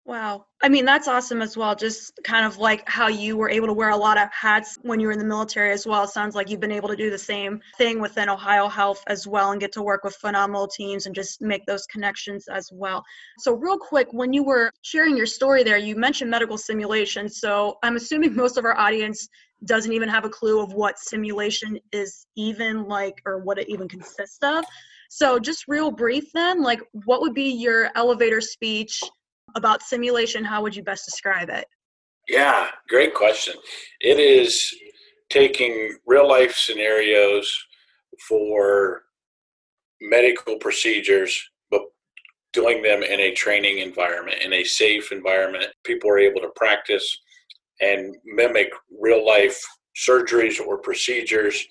Wow. 0.07 0.45
I 0.63 0.69
mean, 0.69 0.85
that's 0.85 1.09
awesome 1.09 1.41
as 1.41 1.57
well. 1.57 1.75
Just 1.75 2.17
kind 2.23 2.45
of 2.45 2.57
like 2.57 2.87
how 2.87 3.09
you 3.09 3.35
were 3.35 3.49
able 3.49 3.67
to 3.67 3.73
wear 3.73 3.89
a 3.89 3.97
lot 3.97 4.17
of 4.17 4.29
hats 4.31 4.77
when 4.81 5.01
you 5.01 5.07
were 5.07 5.11
in 5.11 5.19
the 5.19 5.25
military 5.25 5.73
as 5.73 5.85
well. 5.85 6.05
It 6.05 6.11
sounds 6.11 6.33
like 6.33 6.49
you've 6.49 6.61
been 6.61 6.71
able 6.71 6.87
to 6.87 6.95
do 6.95 7.09
the 7.09 7.17
same 7.17 7.59
thing 7.77 7.99
within 7.99 8.29
Ohio 8.29 8.69
Health 8.69 9.03
as 9.07 9.27
well 9.27 9.51
and 9.51 9.59
get 9.59 9.73
to 9.73 9.83
work 9.83 10.05
with 10.05 10.15
phenomenal 10.15 10.65
teams 10.65 11.07
and 11.07 11.13
just 11.13 11.41
make 11.41 11.65
those 11.65 11.85
connections 11.87 12.45
as 12.47 12.69
well. 12.71 13.03
So, 13.39 13.53
real 13.53 13.77
quick, 13.77 14.07
when 14.11 14.31
you 14.31 14.45
were 14.45 14.71
sharing 14.81 15.17
your 15.17 15.25
story 15.25 15.61
there, 15.61 15.77
you 15.77 15.97
mentioned 15.97 16.31
medical 16.31 16.57
simulation. 16.57 17.27
So, 17.27 17.77
I'm 17.83 17.97
assuming 17.97 18.33
most 18.33 18.57
of 18.57 18.63
our 18.63 18.77
audience 18.77 19.27
doesn't 19.65 19.91
even 19.91 20.07
have 20.07 20.23
a 20.23 20.29
clue 20.29 20.61
of 20.61 20.71
what 20.71 20.97
simulation 20.99 21.79
is 21.91 22.27
even 22.37 22.85
like 22.85 23.21
or 23.25 23.39
what 23.39 23.59
it 23.59 23.67
even 23.67 23.89
consists 23.89 24.39
of. 24.41 24.63
So, 25.09 25.37
just 25.37 25.65
real 25.67 25.91
brief 25.91 26.31
then, 26.33 26.63
like 26.63 26.81
what 27.05 27.19
would 27.19 27.33
be 27.33 27.51
your 27.51 27.89
elevator 27.95 28.39
speech 28.39 29.01
about 29.55 29.81
simulation, 29.81 30.43
how 30.43 30.61
would 30.61 30.75
you 30.75 30.83
best 30.83 31.05
describe 31.05 31.49
it? 31.49 31.65
Yeah, 32.27 32.67
great 32.89 33.13
question. 33.13 33.55
It 34.01 34.19
is 34.19 34.73
taking 35.29 35.97
real 36.05 36.27
life 36.27 36.55
scenarios 36.55 37.51
for 38.27 39.03
medical 40.01 40.57
procedures, 40.57 41.39
but 41.71 41.81
doing 42.53 42.81
them 42.81 43.03
in 43.03 43.19
a 43.19 43.33
training 43.33 43.79
environment, 43.79 44.41
in 44.43 44.53
a 44.53 44.63
safe 44.63 45.11
environment. 45.11 45.67
People 45.85 46.09
are 46.09 46.19
able 46.19 46.41
to 46.41 46.51
practice 46.55 47.17
and 47.81 48.15
mimic 48.25 48.69
real 48.99 49.25
life 49.25 49.61
surgeries 49.95 50.59
or 50.59 50.77
procedures, 50.77 51.65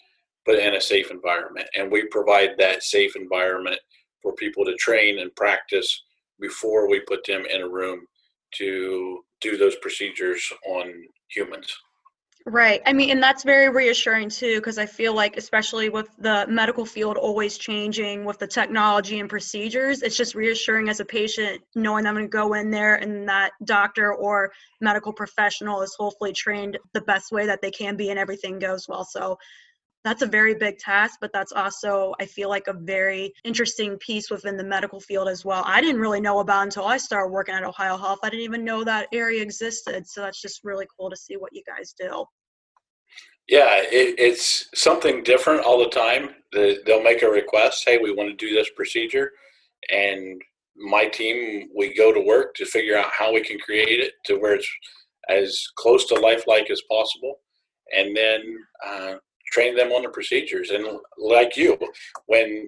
but 0.45 0.59
in 0.59 0.75
a 0.75 0.81
safe 0.81 1.11
environment. 1.11 1.69
And 1.75 1.91
we 1.91 2.07
provide 2.09 2.51
that 2.59 2.83
safe 2.83 3.17
environment 3.17 3.79
for 4.23 4.33
people 4.35 4.65
to 4.65 4.75
train 4.77 5.19
and 5.19 5.35
practice 5.37 6.05
before 6.41 6.89
we 6.89 7.01
put 7.01 7.25
them 7.25 7.45
in 7.53 7.63
a 7.63 7.69
room 7.69 8.07
to 8.55 9.21
do 9.41 9.57
those 9.57 9.77
procedures 9.77 10.53
on 10.69 10.93
humans. 11.29 11.73
Right. 12.49 12.81
I 12.87 12.93
mean, 12.93 13.11
and 13.11 13.21
that's 13.21 13.43
very 13.43 13.69
reassuring 13.71 14.29
too, 14.29 14.59
because 14.59 14.79
I 14.79 14.87
feel 14.87 15.13
like, 15.13 15.37
especially 15.37 15.89
with 15.89 16.09
the 16.19 16.47
medical 16.49 16.87
field 16.87 17.17
always 17.17 17.59
changing 17.59 18.25
with 18.25 18.39
the 18.39 18.47
technology 18.47 19.19
and 19.19 19.29
procedures, 19.29 20.03
it's 20.03 20.17
just 20.17 20.37
reassuring 20.37 20.89
as 20.89 21.01
a 21.01 21.05
patient 21.05 21.61
knowing 21.75 22.07
I'm 22.07 22.15
going 22.15 22.27
to 22.27 22.31
go 22.31 22.55
in 22.55 22.71
there 22.71 22.95
and 22.95 23.29
that 23.29 23.51
doctor 23.65 24.15
or 24.15 24.53
medical 24.81 25.13
professional 25.13 25.83
is 25.83 25.97
hopefully 25.99 26.33
trained 26.33 26.79
the 26.95 27.01
best 27.01 27.33
way 27.33 27.47
that 27.47 27.61
they 27.63 27.73
can 27.73 27.97
be 27.97 28.11
and 28.11 28.19
everything 28.19 28.61
goes 28.61 28.87
well. 28.89 29.05
So 29.05 29.37
that's 30.07 30.23
a 30.23 30.27
very 30.27 30.55
big 30.55 30.79
task, 30.79 31.19
but 31.21 31.33
that's 31.33 31.51
also, 31.51 32.15
I 32.21 32.27
feel 32.27 32.49
like, 32.49 32.69
a 32.69 32.73
very 32.73 33.33
interesting 33.43 33.97
piece 33.99 34.31
within 34.31 34.57
the 34.57 34.63
medical 34.63 35.01
field 35.01 35.29
as 35.29 35.45
well. 35.45 35.65
I 35.67 35.81
didn't 35.81 36.01
really 36.01 36.21
know 36.21 36.39
about 36.39 36.63
until 36.63 36.87
I 36.87 36.97
started 36.97 37.33
working 37.33 37.57
at 37.57 37.65
Ohio 37.65 37.97
Health. 37.97 38.21
I 38.23 38.31
didn't 38.31 38.45
even 38.45 38.65
know 38.65 38.85
that 38.85 39.09
area 39.13 39.43
existed. 39.43 40.07
So 40.07 40.21
that's 40.21 40.41
just 40.41 40.61
really 40.63 40.87
cool 40.97 41.11
to 41.11 41.17
see 41.17 41.35
what 41.37 41.53
you 41.53 41.63
guys 41.67 41.93
do. 41.99 42.25
Yeah, 43.49 43.81
it, 43.83 44.15
it's 44.19 44.69
something 44.75 45.25
different 45.25 45.65
all 45.65 45.79
the 45.79 45.91
time. 45.91 46.37
The, 46.53 46.79
they'll 46.87 47.03
make 47.03 47.23
a 47.23 47.29
request, 47.29 47.83
hey, 47.85 47.99
we 47.99 48.15
want 48.15 48.31
to 48.31 48.47
do 48.47 48.55
this 48.55 48.71
procedure, 48.77 49.33
and 49.91 50.41
my 50.77 51.07
team 51.07 51.69
we 51.77 51.95
go 51.95 52.13
to 52.13 52.21
work 52.21 52.55
to 52.55 52.65
figure 52.65 52.97
out 52.97 53.11
how 53.11 53.33
we 53.33 53.41
can 53.41 53.59
create 53.59 54.01
it 54.01 54.13
to 54.27 54.37
where 54.37 54.55
it's 54.55 54.69
as 55.29 55.67
close 55.77 56.07
to 56.07 56.15
lifelike 56.15 56.71
as 56.71 56.83
possible, 56.89 57.41
and 57.97 58.17
then 58.17 58.41
uh, 58.87 59.15
train 59.51 59.77
them 59.77 59.93
on 59.93 60.03
the 60.03 60.09
procedures. 60.09 60.71
And 60.71 60.87
like 61.19 61.57
you, 61.57 61.79
when 62.27 62.67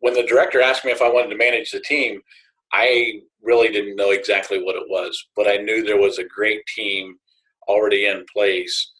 when 0.00 0.14
the 0.14 0.26
director 0.26 0.60
asked 0.60 0.84
me 0.84 0.92
if 0.92 1.02
I 1.02 1.10
wanted 1.10 1.30
to 1.30 1.36
manage 1.36 1.70
the 1.70 1.80
team, 1.80 2.20
I 2.72 3.20
really 3.42 3.68
didn't 3.68 3.96
know 3.96 4.10
exactly 4.10 4.62
what 4.62 4.76
it 4.76 4.88
was, 4.88 5.26
but 5.34 5.48
I 5.48 5.56
knew 5.56 5.82
there 5.82 6.00
was 6.00 6.18
a 6.18 6.24
great 6.24 6.64
team 6.66 7.16
already 7.68 8.06
in 8.06 8.24
place, 8.32 8.92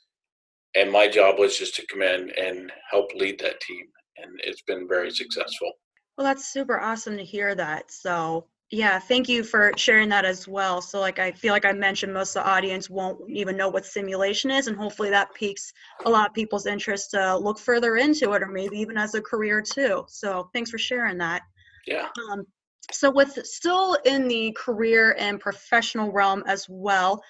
and 0.75 0.91
my 0.91 1.09
job 1.09 1.39
was 1.39 1.57
just 1.57 1.75
to 1.77 1.87
come 1.87 2.03
in 2.03 2.31
and 2.41 2.73
help 2.91 3.15
lead 3.15 3.39
that 3.41 3.61
team, 3.61 3.87
and 4.17 4.41
it's 4.45 4.63
been 4.63 4.89
very 4.89 5.11
successful. 5.11 5.73
Well, 6.17 6.27
that's 6.27 6.53
super 6.53 6.81
awesome 6.81 7.17
to 7.17 7.25
hear 7.25 7.55
that. 7.55 7.93
So, 7.93 8.47
yeah, 8.71 8.99
thank 8.99 9.29
you 9.31 9.45
for 9.45 9.73
sharing 9.77 10.11
that 10.11 10.27
as 10.27 10.47
well. 10.47 10.83
So, 10.83 11.01
like, 11.01 11.19
I 11.19 11.33
feel 11.33 11.53
like 11.53 11.65
I 11.65 11.73
mentioned, 11.73 12.13
most 12.13 12.37
of 12.37 12.45
the 12.45 12.51
audience 12.51 12.91
won't 12.91 13.19
even 13.31 13.57
know 13.57 13.71
what 13.71 13.87
simulation 13.87 14.51
is, 14.51 14.67
and 14.67 14.77
hopefully 14.77 15.09
that 15.11 15.33
piques 15.35 15.73
a 16.05 16.11
lot 16.11 16.29
of 16.29 16.35
people's 16.35 16.67
interest 16.67 17.13
to 17.13 17.39
look 17.39 17.59
further 17.59 17.97
into 17.97 18.33
it, 18.33 18.43
or 18.43 18.49
maybe 18.49 18.79
even 18.79 18.99
as 18.99 19.15
a 19.15 19.23
career 19.23 19.63
too. 19.63 20.05
So, 20.09 20.51
thanks 20.53 20.71
for 20.71 20.77
sharing 20.77 21.17
that. 21.19 21.43
Yeah. 21.87 22.09
Um, 22.31 22.45
so, 22.93 23.11
with 23.11 23.39
still 23.47 23.97
in 24.05 24.29
the 24.29 24.53
career 24.53 25.17
and 25.19 25.41
professional 25.41 26.13
realm 26.13 26.45
as 26.47 26.67
well, 26.69 27.23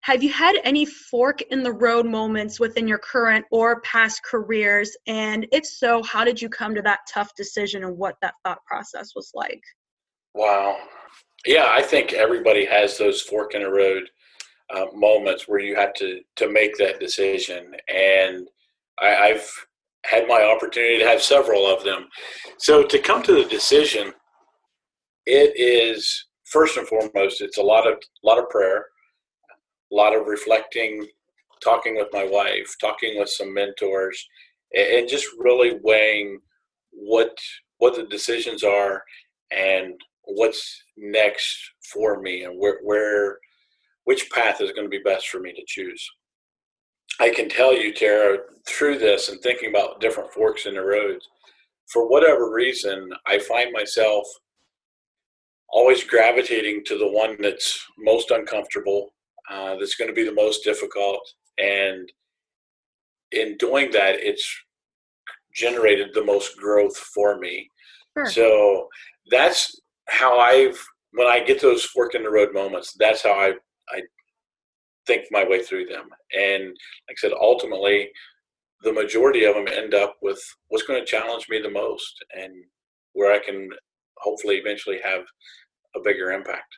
have 0.00 0.22
you 0.24 0.32
had 0.32 0.56
any 0.64 0.84
fork 0.84 1.42
in 1.42 1.62
the 1.62 1.72
road 1.72 2.06
moments 2.06 2.58
within 2.58 2.88
your 2.88 2.98
current 2.98 3.44
or 3.52 3.80
past 3.82 4.20
careers? 4.24 4.96
And 5.06 5.46
if 5.52 5.64
so, 5.64 6.02
how 6.02 6.24
did 6.24 6.42
you 6.42 6.48
come 6.48 6.74
to 6.74 6.82
that 6.82 7.00
tough 7.08 7.34
decision 7.36 7.84
and 7.84 7.96
what 7.96 8.16
that 8.20 8.34
thought 8.44 8.64
process 8.66 9.14
was 9.14 9.30
like? 9.32 9.62
Wow. 10.36 10.76
Yeah, 11.46 11.68
I 11.70 11.80
think 11.80 12.12
everybody 12.12 12.66
has 12.66 12.98
those 12.98 13.22
fork 13.22 13.54
in 13.54 13.62
the 13.62 13.70
road 13.70 14.02
uh, 14.74 14.84
moments 14.92 15.48
where 15.48 15.60
you 15.60 15.74
have 15.76 15.94
to 15.94 16.20
to 16.36 16.50
make 16.50 16.76
that 16.76 17.00
decision, 17.00 17.72
and 17.88 18.46
I, 19.00 19.16
I've 19.16 19.50
had 20.04 20.28
my 20.28 20.42
opportunity 20.42 20.98
to 20.98 21.08
have 21.08 21.22
several 21.22 21.66
of 21.66 21.84
them. 21.84 22.08
So 22.58 22.82
to 22.82 22.98
come 22.98 23.22
to 23.22 23.32
the 23.32 23.48
decision, 23.48 24.12
it 25.24 25.54
is 25.56 26.26
first 26.44 26.76
and 26.76 26.86
foremost, 26.86 27.40
it's 27.40 27.58
a 27.58 27.62
lot 27.62 27.90
of 27.90 27.98
lot 28.22 28.38
of 28.38 28.50
prayer, 28.50 28.84
a 29.90 29.94
lot 29.94 30.14
of 30.14 30.26
reflecting, 30.26 31.06
talking 31.64 31.96
with 31.96 32.08
my 32.12 32.24
wife, 32.24 32.74
talking 32.78 33.18
with 33.18 33.30
some 33.30 33.54
mentors, 33.54 34.22
and 34.76 35.08
just 35.08 35.28
really 35.38 35.78
weighing 35.82 36.40
what 36.90 37.34
what 37.78 37.96
the 37.96 38.04
decisions 38.04 38.62
are 38.62 39.02
and 39.50 39.94
what's 40.26 40.82
next 40.96 41.56
for 41.92 42.20
me 42.20 42.44
and 42.44 42.58
where 42.58 42.78
where 42.82 43.38
which 44.04 44.30
path 44.30 44.60
is 44.60 44.72
going 44.72 44.84
to 44.84 44.88
be 44.88 45.02
best 45.02 45.28
for 45.28 45.40
me 45.40 45.52
to 45.52 45.62
choose. 45.66 46.08
I 47.18 47.30
can 47.30 47.48
tell 47.48 47.74
you, 47.74 47.92
Tara, 47.92 48.38
through 48.68 48.98
this 48.98 49.28
and 49.28 49.40
thinking 49.40 49.70
about 49.70 50.00
different 50.00 50.32
forks 50.32 50.66
in 50.66 50.74
the 50.74 50.82
roads, 50.82 51.26
for 51.88 52.08
whatever 52.08 52.52
reason, 52.52 53.10
I 53.26 53.38
find 53.38 53.72
myself 53.72 54.26
always 55.68 56.04
gravitating 56.04 56.84
to 56.86 56.98
the 56.98 57.08
one 57.08 57.36
that's 57.40 57.84
most 57.98 58.30
uncomfortable, 58.30 59.10
uh, 59.50 59.76
that's 59.76 59.96
going 59.96 60.08
to 60.08 60.14
be 60.14 60.24
the 60.24 60.34
most 60.34 60.62
difficult. 60.62 61.20
And 61.58 62.10
in 63.32 63.56
doing 63.56 63.90
that, 63.92 64.16
it's 64.18 64.46
generated 65.54 66.10
the 66.12 66.24
most 66.24 66.56
growth 66.56 66.96
for 66.96 67.38
me. 67.38 67.70
Sure. 68.16 68.30
So 68.30 68.88
that's 69.30 69.80
how 70.08 70.38
I've, 70.38 70.78
when 71.12 71.26
I 71.26 71.40
get 71.40 71.60
those 71.60 71.84
fork 71.84 72.14
in 72.14 72.22
the 72.22 72.30
road 72.30 72.52
moments, 72.52 72.94
that's 72.98 73.22
how 73.22 73.32
I, 73.32 73.54
I 73.90 74.02
think 75.06 75.26
my 75.30 75.46
way 75.48 75.62
through 75.62 75.86
them. 75.86 76.08
And 76.38 76.64
like 76.64 77.12
I 77.12 77.14
said, 77.16 77.32
ultimately, 77.32 78.10
the 78.82 78.92
majority 78.92 79.44
of 79.44 79.54
them 79.54 79.68
end 79.68 79.94
up 79.94 80.16
with 80.22 80.40
what's 80.68 80.84
going 80.84 81.00
to 81.00 81.06
challenge 81.06 81.48
me 81.48 81.60
the 81.60 81.70
most 81.70 82.24
and 82.38 82.52
where 83.14 83.32
I 83.32 83.38
can 83.44 83.68
hopefully 84.18 84.56
eventually 84.56 84.98
have 85.02 85.22
a 85.94 86.00
bigger 86.00 86.30
impact. 86.32 86.76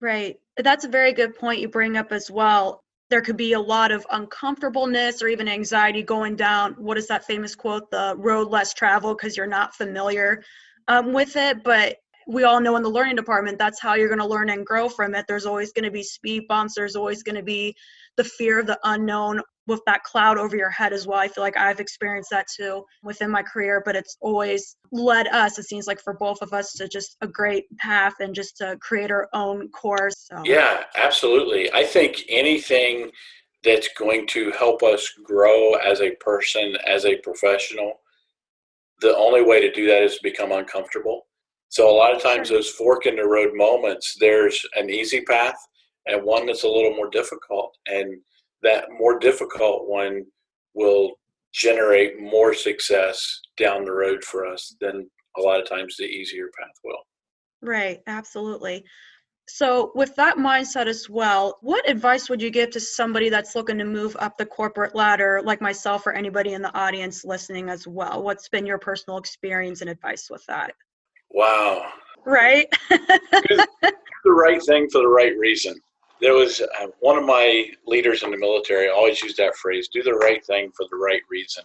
Right. 0.00 0.36
That's 0.58 0.84
a 0.84 0.88
very 0.88 1.12
good 1.12 1.34
point 1.34 1.60
you 1.60 1.68
bring 1.68 1.96
up 1.96 2.12
as 2.12 2.30
well. 2.30 2.82
There 3.10 3.22
could 3.22 3.36
be 3.36 3.54
a 3.54 3.60
lot 3.60 3.90
of 3.92 4.06
uncomfortableness 4.10 5.22
or 5.22 5.28
even 5.28 5.48
anxiety 5.48 6.02
going 6.02 6.36
down. 6.36 6.74
What 6.74 6.98
is 6.98 7.06
that 7.08 7.24
famous 7.24 7.54
quote? 7.54 7.90
The 7.90 8.14
road 8.18 8.50
less 8.50 8.74
traveled 8.74 9.18
because 9.18 9.36
you're 9.36 9.46
not 9.46 9.74
familiar 9.74 10.42
um, 10.88 11.12
with 11.12 11.36
it. 11.36 11.64
But 11.64 11.96
we 12.26 12.44
all 12.44 12.60
know 12.60 12.76
in 12.76 12.82
the 12.82 12.88
learning 12.88 13.16
department, 13.16 13.58
that's 13.58 13.80
how 13.80 13.94
you're 13.94 14.08
going 14.08 14.20
to 14.20 14.26
learn 14.26 14.50
and 14.50 14.64
grow 14.64 14.88
from 14.88 15.14
it. 15.14 15.26
There's 15.28 15.46
always 15.46 15.72
going 15.72 15.84
to 15.84 15.90
be 15.90 16.02
speed 16.02 16.44
bumps. 16.48 16.74
There's 16.74 16.96
always 16.96 17.22
going 17.22 17.36
to 17.36 17.42
be 17.42 17.74
the 18.16 18.24
fear 18.24 18.60
of 18.60 18.66
the 18.66 18.78
unknown 18.84 19.40
with 19.66 19.80
that 19.86 20.02
cloud 20.02 20.38
over 20.38 20.56
your 20.56 20.70
head 20.70 20.92
as 20.92 21.06
well. 21.06 21.18
I 21.18 21.28
feel 21.28 21.42
like 21.42 21.56
I've 21.56 21.80
experienced 21.80 22.30
that 22.30 22.46
too 22.54 22.84
within 23.02 23.30
my 23.30 23.42
career, 23.42 23.82
but 23.84 23.96
it's 23.96 24.16
always 24.20 24.76
led 24.92 25.26
us, 25.28 25.58
it 25.58 25.64
seems 25.64 25.86
like 25.86 26.00
for 26.00 26.14
both 26.14 26.42
of 26.42 26.52
us, 26.52 26.72
to 26.74 26.86
just 26.86 27.16
a 27.22 27.26
great 27.26 27.64
path 27.78 28.14
and 28.20 28.34
just 28.34 28.58
to 28.58 28.76
create 28.80 29.10
our 29.10 29.28
own 29.32 29.68
course. 29.70 30.28
So. 30.30 30.42
Yeah, 30.44 30.84
absolutely. 30.96 31.72
I 31.72 31.84
think 31.84 32.24
anything 32.28 33.10
that's 33.64 33.88
going 33.98 34.26
to 34.28 34.50
help 34.52 34.82
us 34.82 35.08
grow 35.24 35.74
as 35.74 36.02
a 36.02 36.10
person, 36.16 36.76
as 36.86 37.06
a 37.06 37.16
professional, 37.16 38.00
the 39.00 39.16
only 39.16 39.42
way 39.42 39.60
to 39.60 39.72
do 39.72 39.86
that 39.86 40.02
is 40.02 40.16
to 40.16 40.22
become 40.22 40.52
uncomfortable. 40.52 41.26
So 41.74 41.90
a 41.90 41.98
lot 41.98 42.14
of 42.14 42.22
times 42.22 42.50
those 42.50 42.70
fork 42.70 43.04
in 43.04 43.16
the 43.16 43.26
road 43.26 43.50
moments, 43.52 44.14
there's 44.20 44.64
an 44.76 44.90
easy 44.90 45.22
path 45.22 45.56
and 46.06 46.22
one 46.22 46.46
that's 46.46 46.62
a 46.62 46.68
little 46.68 46.94
more 46.94 47.10
difficult. 47.10 47.76
And 47.88 48.20
that 48.62 48.84
more 48.96 49.18
difficult 49.18 49.88
one 49.88 50.22
will 50.74 51.14
generate 51.52 52.20
more 52.20 52.54
success 52.54 53.40
down 53.56 53.84
the 53.84 53.90
road 53.90 54.22
for 54.22 54.46
us 54.46 54.76
than 54.80 55.10
a 55.36 55.40
lot 55.40 55.60
of 55.60 55.68
times 55.68 55.96
the 55.96 56.04
easier 56.04 56.48
path 56.56 56.76
will. 56.84 57.00
Right, 57.60 57.98
absolutely. 58.06 58.84
So, 59.48 59.90
with 59.96 60.14
that 60.14 60.36
mindset 60.36 60.86
as 60.86 61.10
well, 61.10 61.58
what 61.60 61.90
advice 61.90 62.30
would 62.30 62.40
you 62.40 62.50
give 62.50 62.70
to 62.70 62.80
somebody 62.80 63.30
that's 63.30 63.56
looking 63.56 63.78
to 63.78 63.84
move 63.84 64.16
up 64.20 64.38
the 64.38 64.46
corporate 64.46 64.94
ladder, 64.94 65.42
like 65.44 65.60
myself 65.60 66.06
or 66.06 66.12
anybody 66.12 66.52
in 66.52 66.62
the 66.62 66.74
audience 66.78 67.24
listening 67.24 67.68
as 67.68 67.84
well? 67.84 68.22
What's 68.22 68.48
been 68.48 68.64
your 68.64 68.78
personal 68.78 69.18
experience 69.18 69.80
and 69.80 69.90
advice 69.90 70.30
with 70.30 70.46
that? 70.46 70.72
Wow. 71.34 71.92
Right? 72.24 72.66
the 72.88 73.66
right 74.26 74.62
thing 74.62 74.88
for 74.90 75.02
the 75.02 75.08
right 75.08 75.36
reason 75.38 75.74
there 76.20 76.32
was 76.32 76.60
uh, 76.60 76.86
one 77.00 77.18
of 77.18 77.24
my 77.24 77.66
leaders 77.86 78.22
in 78.22 78.30
the 78.30 78.38
military 78.38 78.88
always 78.88 79.20
used 79.22 79.36
that 79.36 79.54
phrase 79.56 79.88
do 79.92 80.02
the 80.02 80.12
right 80.12 80.44
thing 80.46 80.70
for 80.76 80.86
the 80.90 80.96
right 80.96 81.20
reason 81.30 81.64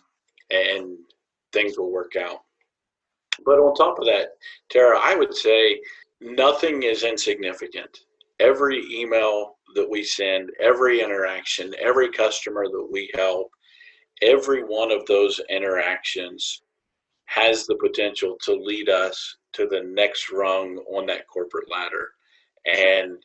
and 0.52 0.98
things 1.54 1.78
will 1.78 1.92
work 1.92 2.16
out 2.18 2.40
but 3.46 3.60
on 3.60 3.74
top 3.76 3.98
of 4.00 4.06
that 4.06 4.30
tara 4.70 5.00
i 5.02 5.16
would 5.16 5.34
say 5.34 5.80
nothing 6.20 6.84
is 6.84 7.04
insignificant 7.04 8.00
every 8.40 8.84
email 8.92 9.56
that 9.76 9.90
we 9.90 10.04
send 10.04 10.50
every 10.60 11.02
interaction 11.02 11.74
every 11.80 12.12
customer 12.12 12.66
that 12.66 12.88
we 12.92 13.10
help 13.16 13.50
every 14.22 14.64
one 14.64 14.92
of 14.92 15.06
those 15.06 15.40
interactions 15.50 16.64
has 17.26 17.66
the 17.66 17.76
potential 17.76 18.36
to 18.44 18.54
lead 18.54 18.90
us 18.90 19.38
to 19.54 19.68
the 19.68 19.82
next 19.84 20.32
rung 20.32 20.78
on 20.94 21.06
that 21.08 21.28
corporate 21.28 21.70
ladder 21.72 22.10
and 22.66 23.18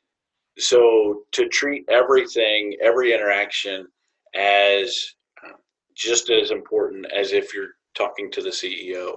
so 0.59 1.23
to 1.33 1.49
treat 1.49 1.85
everything, 1.89 2.77
every 2.81 3.13
interaction 3.13 3.87
as 4.35 5.15
uh, 5.45 5.57
just 5.95 6.31
as 6.31 6.51
important 6.51 7.07
as 7.13 7.33
if 7.33 7.53
you're 7.55 7.75
talking 7.95 8.31
to 8.31 8.43
the 8.43 8.51
CEO. 8.51 9.17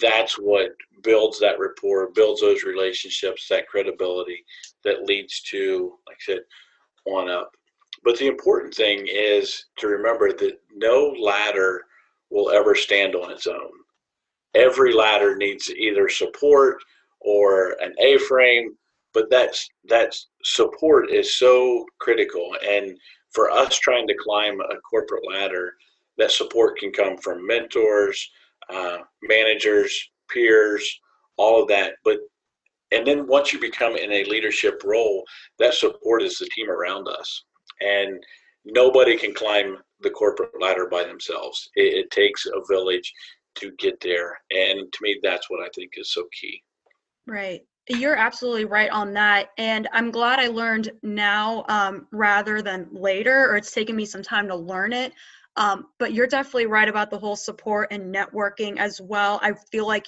That's 0.00 0.34
what 0.34 0.72
builds 1.02 1.40
that 1.40 1.58
rapport, 1.58 2.10
builds 2.14 2.40
those 2.40 2.62
relationships, 2.64 3.48
that 3.48 3.68
credibility 3.68 4.44
that 4.84 5.04
leads 5.04 5.40
to, 5.50 5.94
like 6.06 6.18
I 6.28 6.32
said, 6.32 6.40
on 7.06 7.28
up. 7.28 7.50
But 8.04 8.18
the 8.18 8.28
important 8.28 8.74
thing 8.74 9.06
is 9.10 9.66
to 9.78 9.88
remember 9.88 10.32
that 10.32 10.60
no 10.74 11.14
ladder 11.20 11.82
will 12.30 12.50
ever 12.50 12.74
stand 12.74 13.14
on 13.14 13.30
its 13.32 13.46
own. 13.46 13.70
Every 14.54 14.92
ladder 14.92 15.36
needs 15.36 15.70
either 15.70 16.08
support 16.08 16.78
or 17.20 17.76
an 17.80 17.94
A 18.00 18.18
frame 18.18 18.76
but 19.12 19.30
that's 19.30 19.68
that 19.88 20.14
support 20.44 21.10
is 21.10 21.36
so 21.36 21.84
critical. 21.98 22.54
And 22.66 22.96
for 23.32 23.50
us 23.50 23.78
trying 23.78 24.06
to 24.08 24.14
climb 24.14 24.60
a 24.60 24.80
corporate 24.88 25.26
ladder 25.28 25.74
that 26.18 26.30
support 26.30 26.78
can 26.78 26.92
come 26.92 27.16
from 27.18 27.46
mentors 27.46 28.30
uh, 28.68 28.98
managers 29.22 30.10
peers 30.32 31.00
all 31.36 31.62
of 31.62 31.68
that. 31.68 31.94
But 32.04 32.18
and 32.92 33.06
then 33.06 33.26
once 33.26 33.52
you 33.52 33.60
become 33.60 33.96
in 33.96 34.12
a 34.12 34.24
leadership 34.24 34.82
role 34.84 35.24
that 35.58 35.74
support 35.74 36.22
is 36.22 36.38
the 36.38 36.48
team 36.54 36.70
around 36.70 37.08
us. 37.08 37.44
And 37.80 38.22
nobody 38.64 39.16
can 39.16 39.32
climb 39.32 39.78
the 40.00 40.10
corporate 40.10 40.60
ladder 40.60 40.86
by 40.86 41.04
themselves. 41.04 41.68
It, 41.76 42.04
it 42.04 42.10
takes 42.10 42.46
a 42.46 42.60
village 42.68 43.12
to 43.56 43.72
get 43.78 44.00
there. 44.00 44.38
And 44.50 44.92
to 44.92 44.98
me, 45.02 45.18
that's 45.22 45.50
what 45.50 45.60
I 45.60 45.68
think 45.74 45.92
is 45.96 46.12
so 46.12 46.24
key. 46.38 46.62
Right. 47.26 47.62
You're 47.88 48.16
absolutely 48.16 48.66
right 48.66 48.90
on 48.90 49.12
that. 49.14 49.48
And 49.58 49.88
I'm 49.92 50.10
glad 50.10 50.38
I 50.38 50.46
learned 50.48 50.92
now 51.02 51.64
um, 51.68 52.06
rather 52.12 52.62
than 52.62 52.88
later, 52.92 53.50
or 53.50 53.56
it's 53.56 53.72
taken 53.72 53.96
me 53.96 54.04
some 54.04 54.22
time 54.22 54.46
to 54.48 54.56
learn 54.56 54.92
it. 54.92 55.12
Um, 55.56 55.86
but 55.98 56.12
you're 56.12 56.26
definitely 56.26 56.66
right 56.66 56.88
about 56.88 57.10
the 57.10 57.18
whole 57.18 57.36
support 57.36 57.88
and 57.90 58.14
networking 58.14 58.78
as 58.78 59.00
well. 59.00 59.40
I 59.42 59.54
feel 59.72 59.86
like 59.86 60.06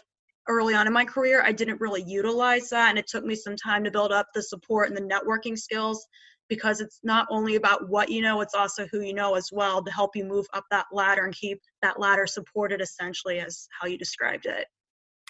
early 0.49 0.75
on 0.75 0.87
in 0.87 0.93
my 0.93 1.05
career, 1.05 1.43
I 1.45 1.53
didn't 1.53 1.81
really 1.81 2.03
utilize 2.03 2.69
that. 2.71 2.91
And 2.91 2.99
it 2.99 3.07
took 3.07 3.25
me 3.25 3.35
some 3.35 3.57
time 3.57 3.85
to 3.85 3.91
build 3.91 4.13
up 4.13 4.29
the 4.35 4.43
support 4.43 4.89
and 4.89 4.97
the 4.97 5.03
networking 5.03 5.59
skills 5.59 6.07
because 6.49 6.81
it's 6.81 7.01
not 7.03 7.27
only 7.31 7.57
about 7.57 7.89
what 7.89 8.11
you 8.11 8.21
know, 8.21 8.41
it's 8.41 8.55
also 8.55 8.87
who 8.89 9.01
you 9.01 9.15
know 9.15 9.35
as 9.35 9.51
well 9.53 9.83
to 9.83 9.91
help 9.91 10.15
you 10.15 10.25
move 10.25 10.47
up 10.53 10.65
that 10.71 10.87
ladder 10.93 11.25
and 11.25 11.35
keep 11.35 11.61
that 11.83 11.99
ladder 11.99 12.27
supported, 12.27 12.81
essentially, 12.81 13.39
as 13.39 13.69
how 13.81 13.87
you 13.87 13.97
described 13.97 14.47
it. 14.47 14.67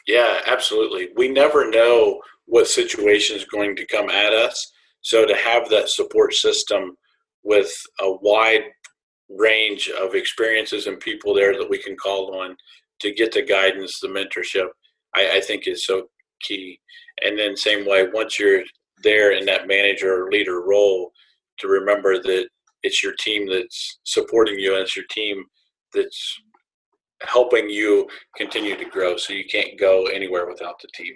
Yeah, 0.06 0.40
absolutely. 0.46 1.10
We 1.16 1.28
never 1.28 1.70
know 1.70 2.20
what 2.46 2.66
situation 2.66 3.36
is 3.36 3.44
going 3.44 3.76
to 3.76 3.86
come 3.86 4.10
at 4.10 4.32
us. 4.32 4.72
So 5.00 5.26
to 5.26 5.34
have 5.34 5.68
that 5.68 5.88
support 5.88 6.34
system 6.34 6.96
with 7.42 7.72
a 8.00 8.10
wide 8.10 8.64
range 9.28 9.90
of 9.90 10.14
experiences 10.14 10.86
and 10.86 11.00
people 11.00 11.34
there 11.34 11.56
that 11.56 11.70
we 11.70 11.78
can 11.78 11.96
call 11.96 12.40
on 12.40 12.56
to 13.00 13.12
get 13.12 13.32
the 13.32 13.42
guidance, 13.42 13.98
the 14.00 14.08
mentorship, 14.08 14.68
I, 15.14 15.36
I 15.36 15.40
think 15.40 15.66
is 15.66 15.86
so 15.86 16.08
key. 16.40 16.78
And 17.24 17.38
then 17.38 17.56
same 17.56 17.86
way, 17.86 18.08
once 18.12 18.38
you're 18.38 18.62
there 19.02 19.32
in 19.32 19.44
that 19.46 19.66
manager 19.66 20.24
or 20.24 20.30
leader 20.30 20.62
role, 20.62 21.12
to 21.58 21.68
remember 21.68 22.22
that 22.22 22.48
it's 22.82 23.02
your 23.02 23.14
team 23.18 23.48
that's 23.48 24.00
supporting 24.04 24.58
you 24.58 24.74
and 24.74 24.82
it's 24.82 24.96
your 24.96 25.06
team 25.10 25.44
that's 25.94 26.40
helping 27.22 27.70
you 27.70 28.08
continue 28.36 28.76
to 28.76 28.84
grow. 28.84 29.16
So 29.16 29.32
you 29.32 29.44
can't 29.44 29.78
go 29.78 30.06
anywhere 30.06 30.46
without 30.46 30.80
the 30.80 30.88
team. 30.94 31.14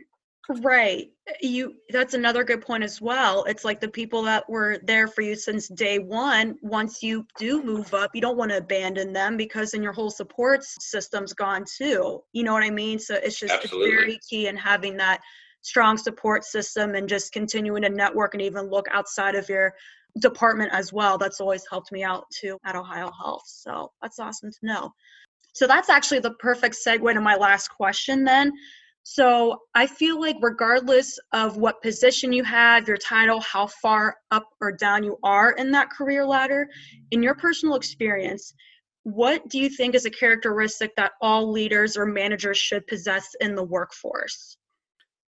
Right. 0.49 1.09
You 1.41 1.75
that's 1.91 2.15
another 2.15 2.45
good 2.45 2.61
point 2.61 2.85
as 2.85 3.01
well. 3.01 3.43
It's 3.45 3.65
like 3.65 3.81
the 3.81 3.89
people 3.89 4.23
that 4.23 4.49
were 4.49 4.79
there 4.85 5.09
for 5.09 5.23
you 5.23 5.35
since 5.35 5.67
day 5.67 5.99
1, 5.99 6.59
once 6.63 7.03
you 7.03 7.27
do 7.37 7.65
move 7.65 7.93
up, 7.95 8.13
you 8.15 8.21
don't 8.21 8.37
want 8.37 8.53
to 8.53 8.59
abandon 8.59 9.13
them 9.13 9.37
because 9.37 9.73
then 9.73 9.83
your 9.83 9.93
whole 9.93 10.11
support 10.11 10.63
system's 10.63 11.33
gone 11.33 11.65
too. 11.77 12.23
You 12.33 12.45
know 12.45 12.53
what 12.53 12.63
I 12.63 12.71
mean? 12.71 13.01
So 13.01 13.17
it's 13.17 13.41
just 13.41 13.55
it's 13.65 13.73
very 13.73 14.21
key 14.31 14.47
in 14.47 14.57
having 14.57 14.97
that 14.99 15.21
strong 15.67 15.97
support 15.97 16.45
system 16.45 16.95
and 16.95 17.09
just 17.09 17.33
continuing 17.33 17.83
to 17.83 17.89
network 17.89 18.35
and 18.35 18.43
even 18.43 18.71
look 18.71 18.87
outside 18.93 19.35
of 19.35 19.49
your 19.49 19.75
department 20.21 20.73
as 20.73 20.93
well. 20.93 21.19
That's 21.19 21.41
always 21.41 21.65
helped 21.69 21.91
me 21.91 22.05
out 22.05 22.25
too 22.31 22.57
at 22.65 22.77
Ohio 22.77 23.11
Health. 23.11 23.43
So 23.47 23.91
that's 24.01 24.21
awesome 24.21 24.51
to 24.53 24.59
know. 24.63 24.93
So 25.55 25.67
that's 25.67 25.91
actually 25.91 26.21
the 26.21 26.35
perfect 26.35 26.77
segue 26.87 27.13
to 27.13 27.21
my 27.21 27.35
last 27.35 27.69
question 27.69 28.23
then. 28.23 28.53
So 29.03 29.57
I 29.75 29.89
feel 29.89 30.21
like 30.21 30.37
regardless 30.41 31.19
of 31.33 31.57
what 31.57 31.83
position 31.83 32.33
you 32.33 32.45
have, 32.45 32.87
your 32.87 32.97
title, 32.97 33.41
how 33.41 33.67
far 33.67 34.17
up 34.31 34.47
or 34.61 34.71
down 34.71 35.03
you 35.03 35.19
are 35.25 35.53
in 35.53 35.73
that 35.73 35.91
career 35.91 36.25
ladder, 36.25 36.69
in 37.11 37.23
your 37.23 37.35
personal 37.35 37.75
experience, 37.75 38.55
what 39.03 39.49
do 39.49 39.59
you 39.59 39.69
think 39.69 39.95
is 39.95 40.07
a 40.07 40.11
characteristic 40.11 40.95
that 40.97 41.13
all 41.21 41.51
leaders 41.51 41.97
or 41.97 42.07
managers 42.07 42.59
should 42.59 42.87
possess 42.87 43.35
in 43.41 43.57
the 43.57 43.63
workforce? 43.63 44.57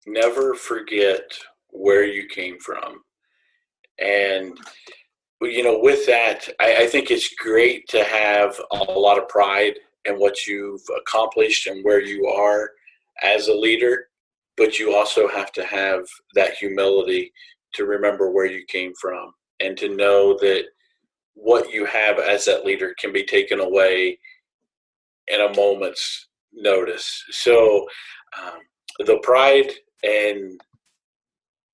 Never 0.06 0.54
forget 0.54 1.22
where 1.70 2.04
you 2.04 2.26
came 2.26 2.58
from. 2.58 3.02
And 3.98 4.58
you 5.40 5.62
know, 5.62 5.78
with 5.80 6.06
that, 6.06 6.48
I, 6.60 6.84
I 6.84 6.86
think 6.86 7.10
it's 7.10 7.34
great 7.34 7.86
to 7.88 8.02
have 8.02 8.58
a 8.72 8.92
lot 8.92 9.18
of 9.18 9.28
pride 9.28 9.74
in 10.04 10.14
what 10.14 10.46
you've 10.46 10.82
accomplished 10.98 11.66
and 11.66 11.84
where 11.84 12.00
you 12.00 12.26
are 12.26 12.70
as 13.22 13.48
a 13.48 13.54
leader, 13.54 14.06
but 14.56 14.78
you 14.78 14.94
also 14.94 15.28
have 15.28 15.52
to 15.52 15.64
have 15.64 16.06
that 16.34 16.54
humility 16.54 17.32
to 17.74 17.84
remember 17.84 18.30
where 18.30 18.46
you 18.46 18.64
came 18.68 18.92
from 19.00 19.32
and 19.60 19.76
to 19.78 19.94
know 19.94 20.36
that 20.38 20.64
what 21.34 21.72
you 21.72 21.84
have 21.84 22.18
as 22.18 22.44
that 22.44 22.64
leader 22.64 22.94
can 22.98 23.12
be 23.12 23.24
taken 23.24 23.60
away 23.60 24.18
in 25.28 25.40
a 25.40 25.56
moment's 25.56 26.28
notice. 26.52 27.24
So, 27.30 27.86
um, 28.40 28.60
the 29.06 29.18
pride 29.22 29.72
and 30.04 30.60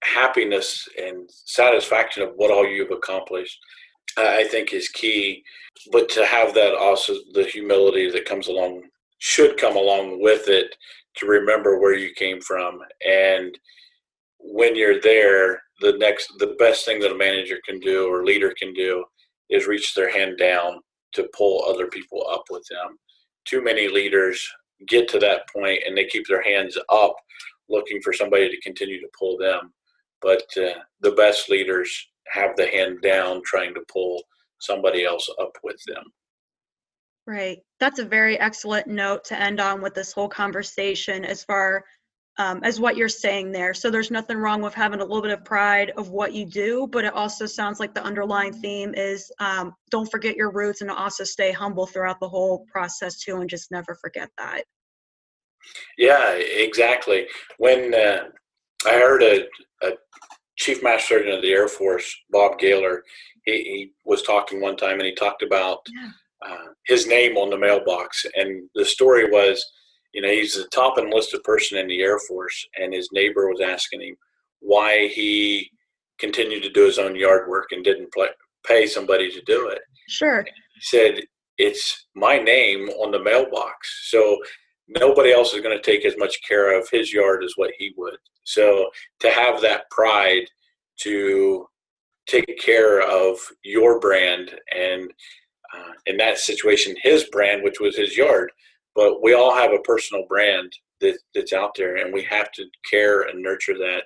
happiness 0.03 0.89
and 1.01 1.29
satisfaction 1.29 2.23
of 2.23 2.31
what 2.37 2.51
all 2.51 2.67
you've 2.67 2.91
accomplished, 2.91 3.59
I 4.17 4.45
think, 4.45 4.73
is 4.73 4.89
key. 4.89 5.43
But 5.93 6.09
to 6.11 6.25
have 6.25 6.55
that 6.55 6.75
also, 6.75 7.15
the 7.33 7.45
humility 7.45 8.11
that 8.11 8.25
comes 8.25 8.49
along, 8.49 8.83
should 9.21 9.59
come 9.59 9.77
along 9.77 10.21
with 10.21 10.49
it 10.49 10.75
to 11.17 11.27
remember 11.27 11.79
where 11.79 11.95
you 11.95 12.13
came 12.15 12.41
from 12.41 12.81
and 13.07 13.57
when 14.39 14.75
you're 14.75 15.01
there 15.01 15.63
the 15.81 15.93
next 15.99 16.33
the 16.39 16.55
best 16.59 16.85
thing 16.85 16.99
that 17.01 17.13
a 17.13 17.17
manager 17.17 17.59
can 17.67 17.79
do 17.81 18.11
or 18.11 18.25
leader 18.25 18.55
can 18.59 18.73
do 18.73 19.05
is 19.51 19.67
reach 19.67 19.95
their 19.95 20.11
hand 20.11 20.39
down 20.39 20.81
to 21.13 21.29
pull 21.37 21.65
other 21.65 21.87
people 21.89 22.27
up 22.31 22.45
with 22.51 22.65
them 22.71 22.97
too 23.45 23.63
many 23.63 23.89
leaders 23.89 24.43
get 24.89 25.09
to 25.09 25.19
that 25.19 25.43
point 25.55 25.83
and 25.87 25.97
they 25.97 26.07
keep 26.07 26.27
their 26.27 26.43
hands 26.43 26.79
up 26.89 27.15
looking 27.71 28.01
for 28.03 28.13
somebody 28.13 28.49
to 28.49 28.61
continue 28.61 29.01
to 29.01 29.09
pull 29.19 29.37
them 29.39 29.73
but 30.23 30.45
uh, 30.59 30.79
the 31.01 31.13
best 31.13 31.49
leaders 31.49 32.09
have 32.29 32.55
the 32.57 32.67
hand 32.67 32.99
down 33.03 33.41
trying 33.45 33.75
to 33.75 33.83
pull 33.93 34.23
somebody 34.61 35.05
else 35.05 35.29
up 35.41 35.53
with 35.63 35.81
them 35.87 36.05
Right. 37.27 37.59
That's 37.79 38.01
a 38.01 38.05
very 38.05 38.41
excellent 38.41 38.89
note 38.89 39.25
to 39.27 39.41
end 39.41 39.61
on 39.61 39.81
with 39.81 39.95
this 39.95 40.13
whole 40.13 40.29
conversation 40.29 41.25
as 41.25 41.45
far 41.45 41.85
um, 42.39 42.61
as 42.65 42.81
what 42.81 42.97
you're 42.97 43.09
saying 43.09 43.53
there. 43.53 43.75
So 43.75 43.91
there's 43.91 44.11
nothing 44.11 44.39
wrong 44.39 44.63
with 44.63 44.75
having 44.75 45.01
a 45.01 45.05
little 45.05 45.23
bit 45.23 45.31
of 45.31 45.45
pride 45.45 45.93
of 45.97 46.09
what 46.09 46.33
you 46.33 46.47
do, 46.47 46.89
but 46.91 47.05
it 47.05 47.13
also 47.13 47.45
sounds 47.45 47.79
like 47.79 47.95
the 47.95 48.03
underlying 48.03 48.53
theme 48.53 48.95
is 48.95 49.31
um, 49.41 49.75
don't 49.91 50.11
forget 50.11 50.37
your 50.37 50.51
roots 50.51 50.81
and 50.81 50.91
also 50.91 51.23
stay 51.23 51.53
humble 51.53 51.87
throughout 51.87 52.19
the 52.19 52.29
whole 52.29 52.65
process 52.73 53.19
too, 53.19 53.37
and 53.37 53.51
just 53.51 53.71
never 53.71 53.95
forget 54.01 54.31
that. 54.39 54.65
Yeah, 55.99 56.33
exactly. 56.33 57.27
When 57.59 57.95
uh, 57.95 58.25
I 58.87 58.93
heard 58.93 59.23
a, 59.23 59.45
a, 59.83 59.93
chief 60.57 60.83
master 60.83 61.15
sergeant 61.15 61.37
of 61.37 61.43
the 61.43 61.53
Air 61.53 61.69
Force, 61.69 62.15
Bob 62.31 62.59
Gaylor, 62.59 63.03
he, 63.45 63.53
he 63.53 63.93
was 64.05 64.23
talking 64.23 64.61
one 64.61 64.77
time 64.77 64.99
and 65.01 65.07
he 65.07 65.15
talked 65.15 65.43
about. 65.43 65.79
Yeah 65.95 66.11
uh, 66.47 66.73
his 66.87 67.07
name 67.07 67.37
on 67.37 67.51
the 67.51 67.59
mailbox. 67.59 68.25
And 68.35 68.69
the 68.75 68.85
story 68.85 69.31
was, 69.31 69.65
you 70.13 70.23
know, 70.23 70.31
he's 70.31 70.55
the 70.55 70.69
top 70.69 70.99
enlisted 70.99 71.43
person 71.45 71.79
in 71.79 71.89
the 71.89 72.01
Air 72.01 72.19
Force, 72.19 72.67
and 72.79 72.93
his 72.93 73.09
neighbor 73.13 73.49
was 73.49 73.61
asking 73.61 74.03
him 74.03 74.17
why 74.61 75.09
he 75.09 75.71
continued 76.19 76.63
to 76.63 76.71
do 76.71 76.85
his 76.85 76.99
own 76.99 77.15
yard 77.15 77.49
work 77.49 77.69
and 77.73 77.85
didn't 77.85 78.13
play, 78.13 78.29
pay 78.67 78.87
somebody 78.87 79.31
to 79.31 79.41
do 79.43 79.69
it. 79.69 79.81
Sure. 80.09 80.43
He 80.43 80.81
said, 80.81 81.23
It's 81.59 82.07
my 82.15 82.39
name 82.39 82.89
on 82.91 83.11
the 83.11 83.23
mailbox. 83.23 84.09
So 84.11 84.39
nobody 84.99 85.33
else 85.33 85.55
is 85.55 85.61
going 85.61 85.77
to 85.77 85.83
take 85.83 86.05
as 86.05 86.17
much 86.19 86.41
care 86.47 86.79
of 86.79 86.89
his 86.91 87.13
yard 87.13 87.45
as 87.45 87.53
what 87.57 87.73
he 87.79 87.93
would. 87.97 88.17
So 88.45 88.91
to 89.21 89.31
have 89.31 89.61
that 89.61 89.89
pride 89.91 90.47
to 91.03 91.67
take 92.27 92.59
care 92.61 93.01
of 93.01 93.39
your 93.63 94.01
brand 94.01 94.51
and 94.77 95.11
uh, 95.75 95.93
in 96.07 96.17
that 96.17 96.39
situation 96.39 96.95
his 97.03 97.25
brand, 97.31 97.63
which 97.63 97.81
was 97.81 97.97
his 97.97 98.17
yard. 98.17 98.51
But 98.95 99.23
we 99.23 99.35
all 99.35 99.55
have 99.55 99.73
a 99.73 99.79
personal 99.81 100.25
brand 100.29 100.73
that, 101.01 101.19
that's 101.35 101.53
out 101.53 101.73
there, 101.77 101.97
and 101.97 102.13
we 102.13 102.23
have 102.25 102.51
to 102.53 102.65
care 102.91 103.23
and 103.23 103.41
nurture 103.41 103.79
that, 103.79 104.03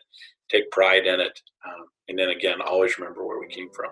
take 0.50 0.70
pride 0.70 1.06
in 1.06 1.20
it, 1.20 1.40
um, 1.66 1.86
and 2.08 2.18
then 2.18 2.28
again, 2.28 2.60
always 2.60 2.98
remember 2.98 3.26
where 3.26 3.40
we 3.40 3.48
came 3.48 3.70
from. 3.70 3.88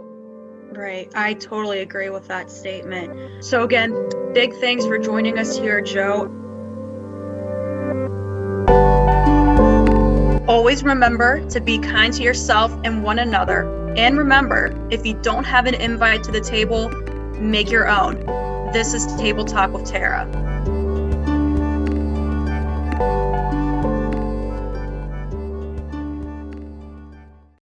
Right. 0.75 1.11
I 1.15 1.35
totally 1.35 1.81
agree 1.81 2.11
with 2.11 2.29
that 2.29 2.51
statement. 2.51 3.45
So, 3.45 3.63
again, 3.63 4.09
big 4.33 4.55
thanks 4.55 4.87
for 4.87 4.99
joining 4.99 5.39
us 5.39 5.59
here, 5.59 5.81
Joe. 5.81 6.31
Always 10.53 10.85
remember 10.85 11.41
to 11.49 11.63
be 11.63 11.79
kind 11.79 12.13
to 12.13 12.23
yourself 12.23 12.71
and 12.85 13.03
one 13.03 13.19
another. 13.19 13.63
And 13.97 14.19
remember, 14.19 14.71
if 14.91 15.07
you 15.07 15.15
don't 15.23 15.45
have 15.45 15.65
an 15.65 15.75
invite 15.75 16.23
to 16.25 16.31
the 16.31 16.43
table, 16.43 16.91
make 17.41 17.71
your 17.71 17.89
own. 17.89 18.17
This 18.71 18.93
is 18.93 19.07
Table 19.17 19.47
Talk 19.47 19.73
with 19.73 19.87
Tara. 19.87 20.31